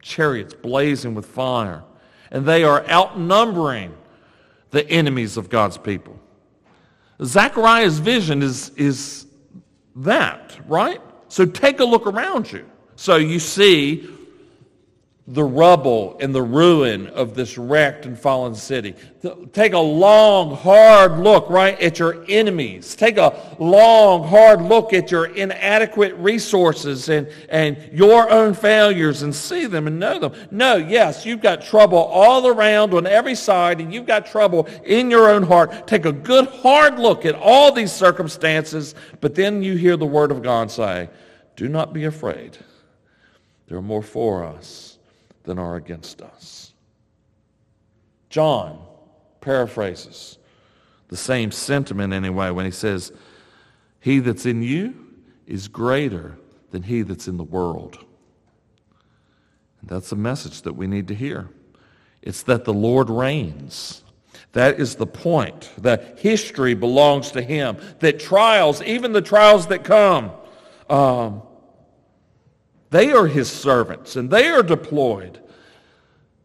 chariots 0.00 0.54
blazing 0.54 1.14
with 1.14 1.26
fire, 1.26 1.82
and 2.30 2.46
they 2.46 2.64
are 2.64 2.88
outnumbering 2.88 3.94
the 4.70 4.88
enemies 4.88 5.36
of 5.36 5.48
God's 5.48 5.78
people. 5.78 6.18
Zechariah's 7.22 7.98
vision 7.98 8.42
is, 8.42 8.70
is 8.76 9.26
that, 9.96 10.58
right? 10.66 11.00
So 11.28 11.44
take 11.44 11.80
a 11.80 11.84
look 11.84 12.06
around 12.06 12.50
you. 12.50 12.68
So 12.96 13.16
you 13.16 13.38
see 13.38 14.08
the 15.26 15.44
rubble 15.44 16.16
and 16.18 16.34
the 16.34 16.42
ruin 16.42 17.06
of 17.08 17.34
this 17.34 17.56
wrecked 17.56 18.04
and 18.04 18.18
fallen 18.18 18.54
city. 18.54 18.96
Take 19.52 19.74
a 19.74 19.78
long, 19.78 20.56
hard 20.56 21.18
look, 21.18 21.48
right, 21.48 21.80
at 21.80 22.00
your 22.00 22.24
enemies. 22.28 22.96
Take 22.96 23.16
a 23.16 23.56
long, 23.60 24.26
hard 24.26 24.62
look 24.62 24.92
at 24.92 25.10
your 25.12 25.26
inadequate 25.26 26.14
resources 26.14 27.08
and, 27.08 27.28
and 27.48 27.78
your 27.92 28.28
own 28.28 28.54
failures 28.54 29.22
and 29.22 29.32
see 29.32 29.66
them 29.66 29.86
and 29.86 30.00
know 30.00 30.18
them. 30.18 30.32
No, 30.50 30.76
yes, 30.76 31.24
you've 31.24 31.42
got 31.42 31.62
trouble 31.62 31.98
all 31.98 32.48
around 32.48 32.92
on 32.92 33.06
every 33.06 33.36
side 33.36 33.80
and 33.80 33.94
you've 33.94 34.06
got 34.06 34.26
trouble 34.26 34.66
in 34.84 35.10
your 35.10 35.30
own 35.30 35.44
heart. 35.44 35.86
Take 35.86 36.06
a 36.06 36.12
good, 36.12 36.48
hard 36.48 36.98
look 36.98 37.24
at 37.24 37.36
all 37.36 37.70
these 37.70 37.92
circumstances, 37.92 38.96
but 39.20 39.36
then 39.36 39.62
you 39.62 39.76
hear 39.76 39.96
the 39.96 40.06
word 40.06 40.32
of 40.32 40.42
God 40.42 40.72
say, 40.72 41.08
do 41.54 41.68
not 41.68 41.92
be 41.92 42.04
afraid. 42.04 42.56
There 43.68 43.78
are 43.78 43.82
more 43.82 44.02
for 44.02 44.42
us 44.44 44.89
than 45.50 45.58
are 45.58 45.74
against 45.74 46.22
us. 46.22 46.72
John 48.28 48.78
paraphrases 49.40 50.38
the 51.08 51.16
same 51.16 51.50
sentiment 51.50 52.12
anyway 52.12 52.50
when 52.50 52.66
he 52.66 52.70
says, 52.70 53.10
He 53.98 54.20
that's 54.20 54.46
in 54.46 54.62
you 54.62 55.08
is 55.48 55.66
greater 55.66 56.38
than 56.70 56.84
he 56.84 57.02
that's 57.02 57.26
in 57.26 57.36
the 57.36 57.42
world. 57.42 57.98
And 59.80 59.90
that's 59.90 60.12
a 60.12 60.16
message 60.16 60.62
that 60.62 60.74
we 60.74 60.86
need 60.86 61.08
to 61.08 61.16
hear. 61.16 61.48
It's 62.22 62.44
that 62.44 62.64
the 62.64 62.72
Lord 62.72 63.10
reigns. 63.10 64.04
That 64.52 64.78
is 64.78 64.94
the 64.94 65.06
point. 65.06 65.72
That 65.78 66.20
history 66.20 66.74
belongs 66.74 67.32
to 67.32 67.42
him. 67.42 67.76
That 67.98 68.20
trials, 68.20 68.82
even 68.82 69.10
the 69.10 69.22
trials 69.22 69.66
that 69.66 69.82
come, 69.82 70.30
um, 70.88 71.42
they 72.90 73.12
are 73.12 73.26
his 73.26 73.50
servants 73.50 74.16
and 74.16 74.30
they 74.30 74.48
are 74.48 74.62
deployed. 74.62 75.40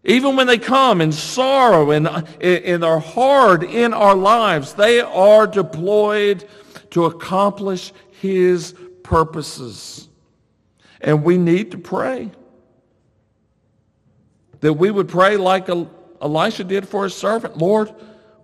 Even 0.03 0.35
when 0.35 0.45
they 0.45 0.59
come 0.59 1.01
in 1.01 1.11
sorrow 1.11 1.89
and, 1.91 2.07
and 2.39 2.83
are 2.83 2.99
hard 2.99 3.63
in 3.63 3.91
our 3.93 4.15
lives, 4.15 4.73
they 4.73 5.01
are 5.01 5.47
deployed 5.47 6.47
to 6.91 7.05
accomplish 7.05 7.91
his 8.21 8.75
purposes. 9.01 10.07
And 11.01 11.23
we 11.23 11.39
need 11.39 11.71
to 11.71 11.79
pray. 11.79 12.31
That 14.59 14.73
we 14.73 14.91
would 14.91 15.07
pray 15.07 15.37
like 15.37 15.69
Elisha 16.21 16.63
did 16.63 16.87
for 16.87 17.03
his 17.03 17.15
servant. 17.15 17.57
Lord, 17.57 17.93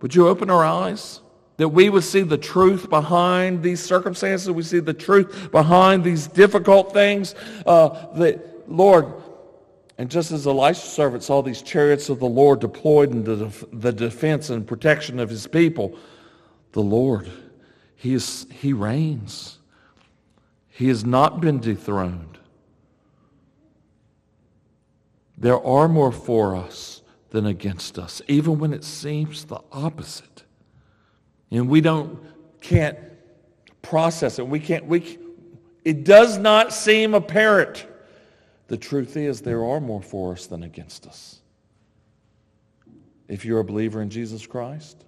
would 0.01 0.15
you 0.15 0.27
open 0.27 0.49
our 0.49 0.65
eyes? 0.65 1.21
That 1.61 1.69
we 1.69 1.91
would 1.91 2.03
see 2.03 2.21
the 2.21 2.39
truth 2.39 2.89
behind 2.89 3.61
these 3.61 3.79
circumstances. 3.79 4.49
We 4.49 4.63
see 4.63 4.79
the 4.79 4.95
truth 4.95 5.51
behind 5.51 6.03
these 6.03 6.25
difficult 6.25 6.91
things. 6.91 7.35
Uh, 7.67 8.07
that, 8.15 8.67
Lord, 8.67 9.13
and 9.99 10.09
just 10.09 10.31
as 10.31 10.47
Elisha's 10.47 10.91
servant 10.91 11.21
saw 11.21 11.43
these 11.43 11.61
chariots 11.61 12.09
of 12.09 12.17
the 12.17 12.25
Lord 12.25 12.61
deployed 12.61 13.11
in 13.11 13.23
the, 13.23 13.53
the 13.71 13.91
defense 13.91 14.49
and 14.49 14.65
protection 14.65 15.19
of 15.19 15.29
his 15.29 15.45
people, 15.45 15.95
the 16.71 16.81
Lord, 16.81 17.29
he, 17.95 18.15
is, 18.15 18.47
he 18.49 18.73
reigns. 18.73 19.59
He 20.67 20.87
has 20.87 21.05
not 21.05 21.41
been 21.41 21.59
dethroned. 21.59 22.39
There 25.37 25.63
are 25.63 25.87
more 25.87 26.11
for 26.11 26.55
us 26.55 27.03
than 27.29 27.45
against 27.45 27.99
us, 27.99 28.19
even 28.27 28.57
when 28.57 28.73
it 28.73 28.83
seems 28.83 29.45
the 29.45 29.59
opposite. 29.71 30.30
And 31.51 31.67
we 31.67 31.81
don't, 31.81 32.19
can't 32.61 32.97
process 33.81 34.39
it. 34.39 34.47
We 34.47 34.59
can't, 34.59 34.85
we, 34.85 35.19
it 35.83 36.03
does 36.03 36.37
not 36.37 36.71
seem 36.71 37.13
apparent. 37.13 37.85
The 38.67 38.77
truth 38.77 39.17
is, 39.17 39.41
there 39.41 39.65
are 39.65 39.81
more 39.81 40.01
for 40.01 40.31
us 40.31 40.47
than 40.47 40.63
against 40.63 41.05
us. 41.05 41.41
If 43.27 43.43
you're 43.45 43.59
a 43.59 43.65
believer 43.65 44.01
in 44.01 44.09
Jesus 44.09 44.47
Christ, 44.47 45.03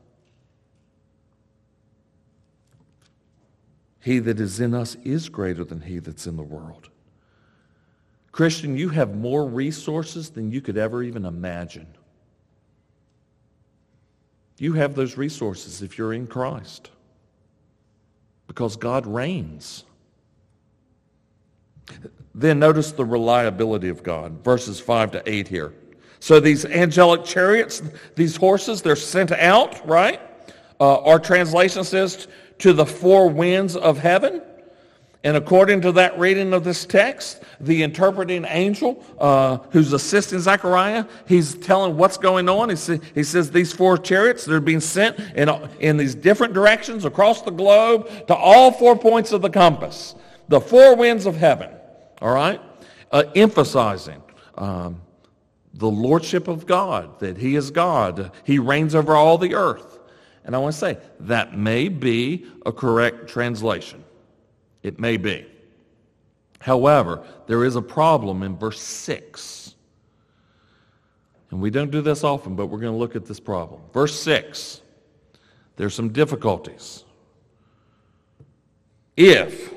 he 4.01 4.19
that 4.19 4.39
is 4.39 4.59
in 4.59 4.73
us 4.73 4.95
is 5.03 5.29
greater 5.29 5.63
than 5.63 5.81
he 5.81 5.99
that's 5.99 6.27
in 6.27 6.35
the 6.35 6.43
world. 6.43 6.89
Christian, 8.33 8.75
you 8.75 8.89
have 8.89 9.15
more 9.15 9.47
resources 9.47 10.31
than 10.31 10.51
you 10.51 10.59
could 10.59 10.77
ever 10.77 11.03
even 11.03 11.23
imagine. 11.23 11.87
You 14.57 14.73
have 14.73 14.95
those 14.95 15.17
resources 15.17 15.81
if 15.81 15.97
you're 15.97 16.13
in 16.13 16.27
Christ 16.27 16.89
because 18.47 18.75
God 18.75 19.05
reigns. 19.07 19.83
Then 22.35 22.59
notice 22.59 22.91
the 22.91 23.05
reliability 23.05 23.89
of 23.89 24.03
God, 24.03 24.43
verses 24.43 24.79
5 24.79 25.11
to 25.11 25.29
8 25.29 25.47
here. 25.47 25.73
So 26.19 26.39
these 26.39 26.65
angelic 26.65 27.25
chariots, 27.25 27.81
these 28.15 28.35
horses, 28.35 28.81
they're 28.81 28.95
sent 28.95 29.31
out, 29.31 29.85
right? 29.87 30.21
Uh, 30.79 31.01
our 31.01 31.19
translation 31.19 31.83
says 31.83 32.27
to 32.59 32.73
the 32.73 32.85
four 32.85 33.29
winds 33.29 33.75
of 33.75 33.97
heaven. 33.97 34.41
And 35.25 35.37
according 35.37 35.79
to 35.81 35.93
that 35.93 36.19
reading 36.19 36.51
of 36.51 36.65
this 36.65 36.85
text, 36.85 37.43
the 37.61 37.81
interpreting 37.81 38.43
angel 38.45 39.01
uh, 39.17 39.59
who's 39.71 39.93
assisting 39.93 40.39
Zechariah, 40.39 41.05
he's 41.25 41.55
telling 41.55 41.95
what's 41.95 42.17
going 42.17 42.49
on. 42.49 42.69
He, 42.69 42.99
he 43.15 43.23
says 43.23 43.49
these 43.49 43.71
four 43.71 43.97
chariots, 43.97 44.43
they're 44.43 44.59
being 44.59 44.81
sent 44.81 45.17
in, 45.35 45.49
in 45.79 45.95
these 45.95 46.13
different 46.13 46.53
directions 46.53 47.05
across 47.05 47.41
the 47.41 47.51
globe 47.51 48.09
to 48.27 48.35
all 48.35 48.73
four 48.73 48.97
points 48.97 49.31
of 49.31 49.41
the 49.41 49.49
compass. 49.49 50.13
The 50.49 50.59
four 50.59 50.97
winds 50.97 51.25
of 51.25 51.37
heaven, 51.37 51.69
all 52.21 52.33
right? 52.33 52.59
Uh, 53.09 53.23
emphasizing 53.33 54.21
um, 54.55 55.01
the 55.73 55.89
lordship 55.89 56.49
of 56.49 56.65
God, 56.65 57.19
that 57.19 57.37
he 57.37 57.55
is 57.55 57.71
God. 57.71 58.31
He 58.43 58.59
reigns 58.59 58.93
over 58.93 59.15
all 59.15 59.37
the 59.37 59.55
earth. 59.55 59.99
And 60.43 60.53
I 60.53 60.59
want 60.59 60.73
to 60.73 60.79
say, 60.79 60.97
that 61.21 61.57
may 61.57 61.87
be 61.87 62.45
a 62.65 62.73
correct 62.73 63.29
translation. 63.29 64.02
It 64.83 64.99
may 64.99 65.17
be. 65.17 65.45
However, 66.59 67.25
there 67.47 67.65
is 67.65 67.75
a 67.75 67.81
problem 67.81 68.43
in 68.43 68.57
verse 68.57 68.79
6. 68.79 69.75
And 71.51 71.61
we 71.61 71.69
don't 71.69 71.91
do 71.91 72.01
this 72.01 72.23
often, 72.23 72.55
but 72.55 72.67
we're 72.67 72.79
going 72.79 72.93
to 72.93 72.97
look 72.97 73.15
at 73.15 73.25
this 73.25 73.39
problem. 73.39 73.81
Verse 73.93 74.19
6. 74.21 74.81
There's 75.75 75.93
some 75.93 76.09
difficulties. 76.09 77.03
If 79.15 79.73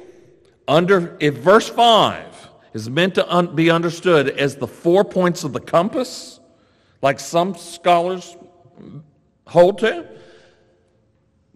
under 0.69 1.17
if 1.21 1.35
verse 1.35 1.69
5 1.69 2.49
is 2.73 2.91
meant 2.91 3.15
to 3.15 3.35
un, 3.35 3.55
be 3.55 3.71
understood 3.71 4.29
as 4.31 4.57
the 4.57 4.67
four 4.67 5.05
points 5.05 5.45
of 5.45 5.53
the 5.53 5.61
compass, 5.61 6.41
like 7.03 7.21
some 7.21 7.55
scholars 7.55 8.37
hold 9.47 9.79
to, 9.79 10.07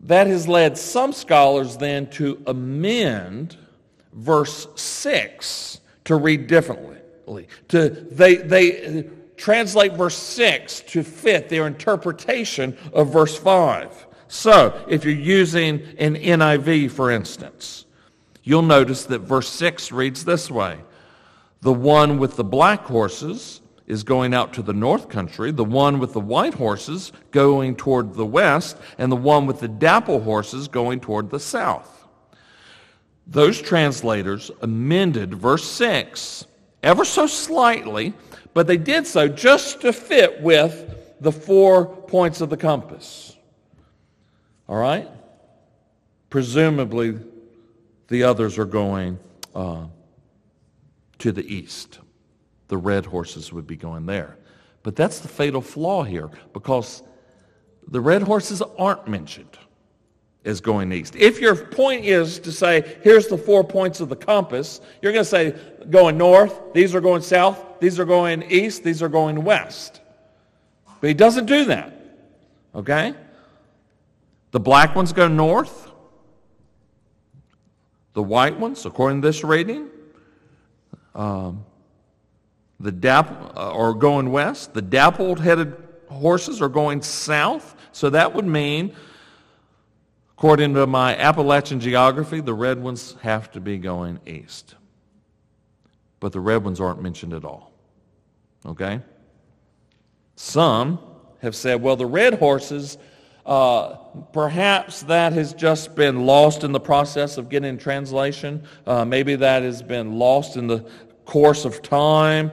that 0.02 0.26
has 0.26 0.48
led 0.48 0.78
some 0.78 1.12
scholars 1.12 1.76
then 1.76 2.08
to 2.10 2.42
amend 2.46 3.56
verse 4.12 4.66
6 4.74 5.80
to 6.04 6.16
read 6.16 6.46
differently. 6.46 6.98
To, 7.68 7.88
they, 7.88 8.36
they 8.36 9.08
translate 9.36 9.94
verse 9.94 10.16
6 10.16 10.80
to 10.80 11.02
fit 11.02 11.48
their 11.48 11.66
interpretation 11.66 12.76
of 12.92 13.12
verse 13.12 13.36
5. 13.36 14.06
So, 14.28 14.84
if 14.88 15.04
you're 15.04 15.14
using 15.14 15.82
an 15.98 16.14
NIV, 16.14 16.92
for 16.92 17.10
instance, 17.10 17.84
you'll 18.42 18.62
notice 18.62 19.04
that 19.04 19.20
verse 19.20 19.48
6 19.48 19.92
reads 19.92 20.24
this 20.24 20.50
way 20.50 20.78
The 21.62 21.72
one 21.72 22.18
with 22.18 22.36
the 22.36 22.44
black 22.44 22.84
horses 22.84 23.60
is 23.90 24.04
going 24.04 24.32
out 24.32 24.52
to 24.54 24.62
the 24.62 24.72
north 24.72 25.08
country, 25.08 25.50
the 25.50 25.64
one 25.64 25.98
with 25.98 26.12
the 26.12 26.20
white 26.20 26.54
horses 26.54 27.12
going 27.32 27.74
toward 27.74 28.14
the 28.14 28.24
west, 28.24 28.76
and 28.96 29.10
the 29.10 29.16
one 29.16 29.46
with 29.46 29.60
the 29.60 29.68
dapple 29.68 30.20
horses 30.20 30.68
going 30.68 31.00
toward 31.00 31.28
the 31.28 31.40
south. 31.40 32.06
Those 33.26 33.60
translators 33.60 34.50
amended 34.62 35.34
verse 35.34 35.68
6 35.68 36.46
ever 36.82 37.04
so 37.04 37.26
slightly, 37.26 38.14
but 38.54 38.66
they 38.66 38.76
did 38.76 39.06
so 39.06 39.28
just 39.28 39.80
to 39.82 39.92
fit 39.92 40.40
with 40.40 41.18
the 41.20 41.32
four 41.32 41.84
points 41.84 42.40
of 42.40 42.48
the 42.48 42.56
compass. 42.56 43.36
All 44.68 44.76
right? 44.76 45.08
Presumably, 46.30 47.18
the 48.08 48.22
others 48.22 48.56
are 48.56 48.64
going 48.64 49.18
uh, 49.54 49.86
to 51.18 51.32
the 51.32 51.44
east 51.54 51.98
the 52.70 52.78
red 52.78 53.04
horses 53.04 53.52
would 53.52 53.66
be 53.66 53.76
going 53.76 54.06
there. 54.06 54.38
But 54.84 54.96
that's 54.96 55.18
the 55.18 55.28
fatal 55.28 55.60
flaw 55.60 56.04
here 56.04 56.30
because 56.54 57.02
the 57.88 58.00
red 58.00 58.22
horses 58.22 58.62
aren't 58.78 59.08
mentioned 59.08 59.58
as 60.44 60.60
going 60.60 60.92
east. 60.92 61.16
If 61.16 61.40
your 61.40 61.56
point 61.56 62.04
is 62.04 62.38
to 62.38 62.52
say, 62.52 62.96
here's 63.02 63.26
the 63.26 63.36
four 63.36 63.64
points 63.64 64.00
of 64.00 64.08
the 64.08 64.16
compass, 64.16 64.80
you're 65.02 65.12
going 65.12 65.24
to 65.24 65.28
say 65.28 65.54
going 65.90 66.16
north, 66.16 66.72
these 66.72 66.94
are 66.94 67.00
going 67.00 67.22
south, 67.22 67.58
these 67.80 67.98
are 67.98 68.04
going 68.04 68.44
east, 68.48 68.84
these 68.84 69.02
are 69.02 69.08
going 69.08 69.42
west. 69.44 70.00
But 71.00 71.08
he 71.08 71.14
doesn't 71.14 71.46
do 71.46 71.64
that. 71.66 71.92
Okay? 72.74 73.14
The 74.52 74.60
black 74.60 74.94
ones 74.94 75.12
go 75.12 75.26
north. 75.26 75.90
The 78.12 78.22
white 78.22 78.58
ones, 78.58 78.86
according 78.86 79.22
to 79.22 79.28
this 79.28 79.42
reading, 79.42 79.88
um, 81.16 81.64
the 82.80 82.90
dap- 82.90 83.52
uh, 83.56 83.72
are 83.72 83.92
going 83.92 84.32
west. 84.32 84.72
The 84.72 84.82
dappled-headed 84.82 85.76
horses 86.08 86.60
are 86.62 86.68
going 86.68 87.02
south. 87.02 87.76
So 87.92 88.10
that 88.10 88.34
would 88.34 88.46
mean, 88.46 88.96
according 90.32 90.74
to 90.74 90.86
my 90.86 91.16
Appalachian 91.16 91.78
geography, 91.78 92.40
the 92.40 92.54
red 92.54 92.82
ones 92.82 93.16
have 93.20 93.50
to 93.52 93.60
be 93.60 93.76
going 93.78 94.18
east. 94.26 94.74
But 96.18 96.32
the 96.32 96.40
red 96.40 96.64
ones 96.64 96.80
aren't 96.80 97.02
mentioned 97.02 97.34
at 97.34 97.44
all. 97.44 97.72
Okay? 98.64 99.00
Some 100.36 100.98
have 101.42 101.54
said, 101.54 101.82
well, 101.82 101.96
the 101.96 102.06
red 102.06 102.34
horses, 102.34 102.96
uh, 103.44 103.96
perhaps 104.32 105.02
that 105.02 105.32
has 105.34 105.52
just 105.52 105.94
been 105.94 106.24
lost 106.26 106.64
in 106.64 106.72
the 106.72 106.80
process 106.80 107.36
of 107.36 107.48
getting 107.48 107.76
translation. 107.78 108.62
Uh, 108.86 109.04
maybe 109.04 109.36
that 109.36 109.62
has 109.62 109.82
been 109.82 110.18
lost 110.18 110.56
in 110.56 110.66
the 110.66 110.84
course 111.30 111.64
of 111.64 111.80
time. 111.80 112.50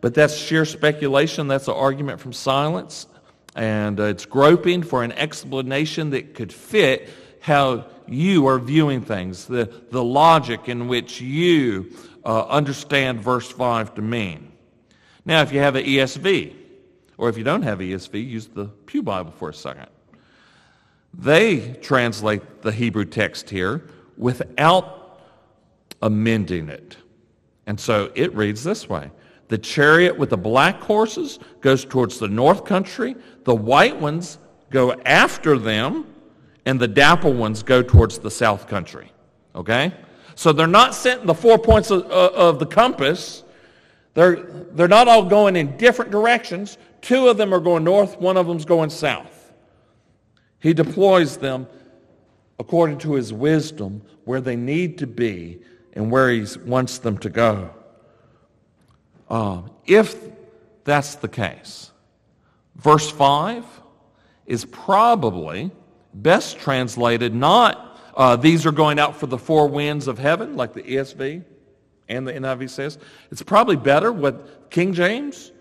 But 0.00 0.14
that's 0.14 0.36
sheer 0.36 0.64
speculation. 0.64 1.48
That's 1.48 1.68
an 1.68 1.74
argument 1.74 2.20
from 2.20 2.32
silence. 2.32 3.06
And 3.54 3.98
uh, 3.98 4.04
it's 4.04 4.26
groping 4.26 4.82
for 4.82 5.02
an 5.02 5.12
explanation 5.12 6.10
that 6.10 6.34
could 6.34 6.52
fit 6.52 7.08
how 7.40 7.86
you 8.06 8.46
are 8.48 8.58
viewing 8.58 9.02
things, 9.02 9.46
the, 9.46 9.72
the 9.90 10.02
logic 10.02 10.68
in 10.68 10.88
which 10.88 11.20
you 11.20 11.92
uh, 12.24 12.46
understand 12.46 13.20
verse 13.20 13.50
5 13.50 13.94
to 13.94 14.02
mean. 14.02 14.52
Now, 15.24 15.42
if 15.42 15.52
you 15.52 15.60
have 15.60 15.76
an 15.76 15.84
ESV, 15.84 16.54
or 17.16 17.28
if 17.28 17.38
you 17.38 17.44
don't 17.44 17.62
have 17.62 17.78
ESV, 17.78 18.28
use 18.28 18.48
the 18.48 18.66
Pew 18.66 19.02
Bible 19.02 19.32
for 19.32 19.48
a 19.48 19.54
second. 19.54 19.88
They 21.14 21.74
translate 21.74 22.62
the 22.62 22.72
Hebrew 22.72 23.06
text 23.06 23.48
here 23.48 23.88
without 24.18 25.20
amending 26.02 26.68
it. 26.68 26.96
And 27.66 27.78
so 27.78 28.10
it 28.14 28.34
reads 28.34 28.62
this 28.62 28.88
way 28.88 29.10
The 29.48 29.58
chariot 29.58 30.16
with 30.16 30.30
the 30.30 30.36
black 30.36 30.80
horses 30.80 31.38
goes 31.60 31.84
towards 31.84 32.18
the 32.18 32.28
north 32.28 32.64
country, 32.64 33.16
the 33.44 33.54
white 33.54 34.00
ones 34.00 34.38
go 34.70 34.92
after 35.04 35.58
them, 35.58 36.06
and 36.64 36.80
the 36.80 36.88
dapple 36.88 37.32
ones 37.32 37.62
go 37.62 37.82
towards 37.82 38.18
the 38.18 38.30
south 38.30 38.66
country. 38.68 39.12
Okay? 39.54 39.92
So 40.34 40.52
they're 40.52 40.66
not 40.66 40.94
sent 40.94 41.22
in 41.22 41.26
the 41.26 41.34
four 41.34 41.58
points 41.58 41.90
of, 41.90 42.10
uh, 42.10 42.30
of 42.34 42.58
the 42.58 42.66
compass. 42.66 43.42
They're, 44.14 44.36
they're 44.72 44.88
not 44.88 45.08
all 45.08 45.24
going 45.24 45.56
in 45.56 45.76
different 45.76 46.10
directions. 46.10 46.78
Two 47.00 47.28
of 47.28 47.36
them 47.36 47.54
are 47.54 47.60
going 47.60 47.84
north, 47.84 48.18
one 48.20 48.36
of 48.36 48.46
them's 48.46 48.64
going 48.64 48.90
south. 48.90 49.52
He 50.58 50.74
deploys 50.74 51.36
them 51.36 51.66
according 52.58 52.98
to 52.98 53.14
his 53.14 53.32
wisdom 53.32 54.02
where 54.24 54.40
they 54.40 54.56
need 54.56 54.98
to 54.98 55.06
be 55.06 55.60
and 55.96 56.10
where 56.10 56.30
he 56.30 56.46
wants 56.64 56.98
them 56.98 57.18
to 57.18 57.30
go. 57.30 57.70
Um, 59.28 59.70
if 59.86 60.14
that's 60.84 61.16
the 61.16 61.28
case, 61.28 61.90
verse 62.76 63.10
5 63.10 63.64
is 64.46 64.64
probably 64.66 65.72
best 66.14 66.58
translated 66.58 67.34
not 67.34 67.82
uh, 68.16 68.34
these 68.34 68.64
are 68.64 68.72
going 68.72 68.98
out 68.98 69.14
for 69.14 69.26
the 69.26 69.36
four 69.36 69.68
winds 69.68 70.08
of 70.08 70.18
heaven, 70.18 70.56
like 70.56 70.72
the 70.72 70.82
ESV 70.82 71.44
and 72.08 72.26
the 72.26 72.32
NIV 72.32 72.70
says. 72.70 72.98
It's 73.30 73.42
probably 73.42 73.76
better 73.76 74.10
what 74.10 74.70
King 74.70 74.94
James 74.94 75.52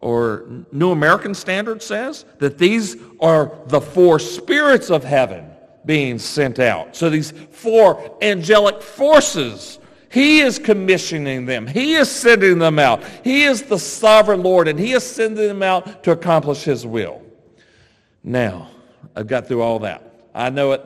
or 0.00 0.64
New 0.72 0.90
American 0.90 1.34
Standard 1.34 1.82
says, 1.82 2.24
that 2.38 2.56
these 2.56 2.96
are 3.20 3.58
the 3.66 3.80
four 3.80 4.18
spirits 4.18 4.90
of 4.90 5.04
heaven 5.04 5.47
being 5.88 6.18
sent 6.18 6.58
out. 6.58 6.94
So 6.94 7.08
these 7.08 7.30
four 7.30 8.18
angelic 8.20 8.82
forces, 8.82 9.78
he 10.12 10.40
is 10.40 10.58
commissioning 10.58 11.46
them. 11.46 11.66
He 11.66 11.94
is 11.94 12.10
sending 12.10 12.58
them 12.58 12.78
out. 12.78 13.02
He 13.24 13.44
is 13.44 13.62
the 13.62 13.78
sovereign 13.78 14.42
Lord, 14.42 14.68
and 14.68 14.78
he 14.78 14.92
is 14.92 15.02
sending 15.02 15.48
them 15.48 15.62
out 15.62 16.04
to 16.04 16.10
accomplish 16.10 16.62
his 16.62 16.86
will. 16.86 17.22
Now, 18.22 18.68
I've 19.16 19.28
got 19.28 19.48
through 19.48 19.62
all 19.62 19.78
that. 19.78 20.12
I 20.34 20.50
know 20.50 20.72
it. 20.72 20.84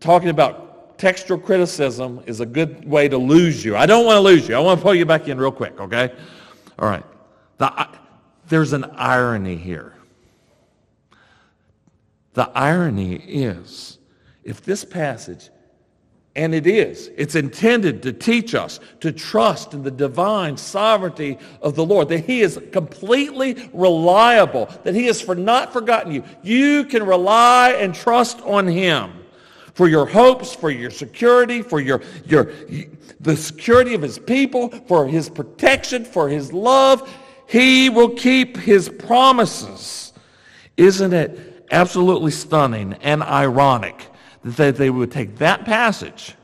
Talking 0.00 0.30
about 0.30 0.98
textual 0.98 1.38
criticism 1.38 2.22
is 2.24 2.40
a 2.40 2.46
good 2.46 2.88
way 2.88 3.10
to 3.10 3.18
lose 3.18 3.62
you. 3.62 3.76
I 3.76 3.84
don't 3.84 4.06
want 4.06 4.16
to 4.16 4.20
lose 4.20 4.48
you. 4.48 4.54
I 4.54 4.60
want 4.60 4.80
to 4.80 4.82
pull 4.82 4.94
you 4.94 5.04
back 5.04 5.28
in 5.28 5.36
real 5.36 5.52
quick, 5.52 5.78
okay? 5.78 6.14
All 6.78 6.88
right. 6.88 7.04
The, 7.58 7.88
there's 8.48 8.72
an 8.72 8.84
irony 8.94 9.56
here. 9.56 9.92
The 12.34 12.50
irony 12.54 13.16
is, 13.16 13.98
if 14.42 14.62
this 14.62 14.84
passage, 14.84 15.50
and 16.34 16.54
it 16.54 16.66
is, 16.66 17.10
it's 17.16 17.34
intended 17.34 18.02
to 18.04 18.12
teach 18.12 18.54
us 18.54 18.80
to 19.00 19.12
trust 19.12 19.74
in 19.74 19.82
the 19.82 19.90
divine 19.90 20.56
sovereignty 20.56 21.38
of 21.60 21.74
the 21.74 21.84
Lord, 21.84 22.08
that 22.08 22.24
He 22.24 22.40
is 22.40 22.58
completely 22.72 23.68
reliable, 23.74 24.66
that 24.84 24.94
He 24.94 25.06
has 25.06 25.20
for 25.20 25.34
not 25.34 25.74
forgotten 25.74 26.10
you. 26.10 26.24
You 26.42 26.84
can 26.84 27.04
rely 27.04 27.72
and 27.72 27.94
trust 27.94 28.40
on 28.42 28.66
Him 28.66 29.12
for 29.74 29.88
your 29.88 30.06
hopes, 30.06 30.54
for 30.54 30.70
your 30.70 30.90
security, 30.90 31.60
for 31.60 31.80
your, 31.80 32.00
your, 32.24 32.52
the 33.20 33.36
security 33.36 33.94
of 33.94 34.00
His 34.00 34.18
people, 34.18 34.70
for 34.86 35.06
His 35.06 35.28
protection, 35.28 36.04
for 36.04 36.30
His 36.30 36.50
love. 36.50 37.12
He 37.46 37.90
will 37.90 38.10
keep 38.10 38.56
His 38.56 38.88
promises. 38.88 40.14
Isn't 40.78 41.12
it 41.12 41.51
absolutely 41.72 42.30
stunning 42.30 42.92
and 43.00 43.22
ironic 43.22 44.08
that 44.44 44.76
they, 44.76 44.90
would 44.90 45.10
take 45.10 45.38
that 45.38 45.64
passage 45.64 46.34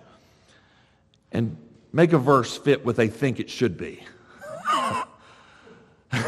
and 1.31 1.57
make 1.93 2.13
a 2.13 2.19
verse 2.19 2.57
fit 2.57 2.85
what 2.85 2.97
they 2.97 3.09
think 3.09 3.39
it 3.39 3.51
should 3.51 3.77
be. 3.77 4.03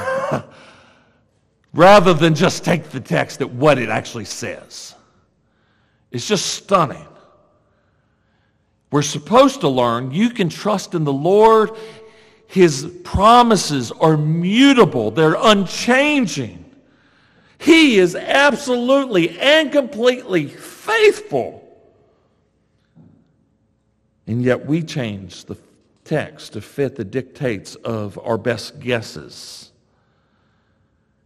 Rather 1.72 2.12
than 2.12 2.34
just 2.34 2.64
take 2.64 2.90
the 2.90 3.00
text 3.00 3.40
at 3.40 3.50
what 3.50 3.78
it 3.78 3.88
actually 3.88 4.24
says. 4.24 4.94
It's 6.10 6.26
just 6.26 6.46
stunning. 6.46 7.06
We're 8.90 9.02
supposed 9.02 9.60
to 9.60 9.68
learn 9.68 10.10
you 10.10 10.30
can 10.30 10.48
trust 10.48 10.94
in 10.94 11.04
the 11.04 11.12
Lord. 11.12 11.70
His 12.48 12.90
promises 13.04 13.92
are 13.92 14.16
mutable, 14.16 15.12
they're 15.12 15.36
unchanging. 15.38 16.69
He 17.60 17.98
is 17.98 18.16
absolutely 18.16 19.38
and 19.38 19.70
completely 19.70 20.46
faithful. 20.46 21.62
And 24.26 24.42
yet 24.42 24.64
we 24.64 24.82
change 24.82 25.44
the 25.44 25.58
text 26.04 26.54
to 26.54 26.62
fit 26.62 26.96
the 26.96 27.04
dictates 27.04 27.74
of 27.74 28.18
our 28.24 28.38
best 28.38 28.80
guesses. 28.80 29.72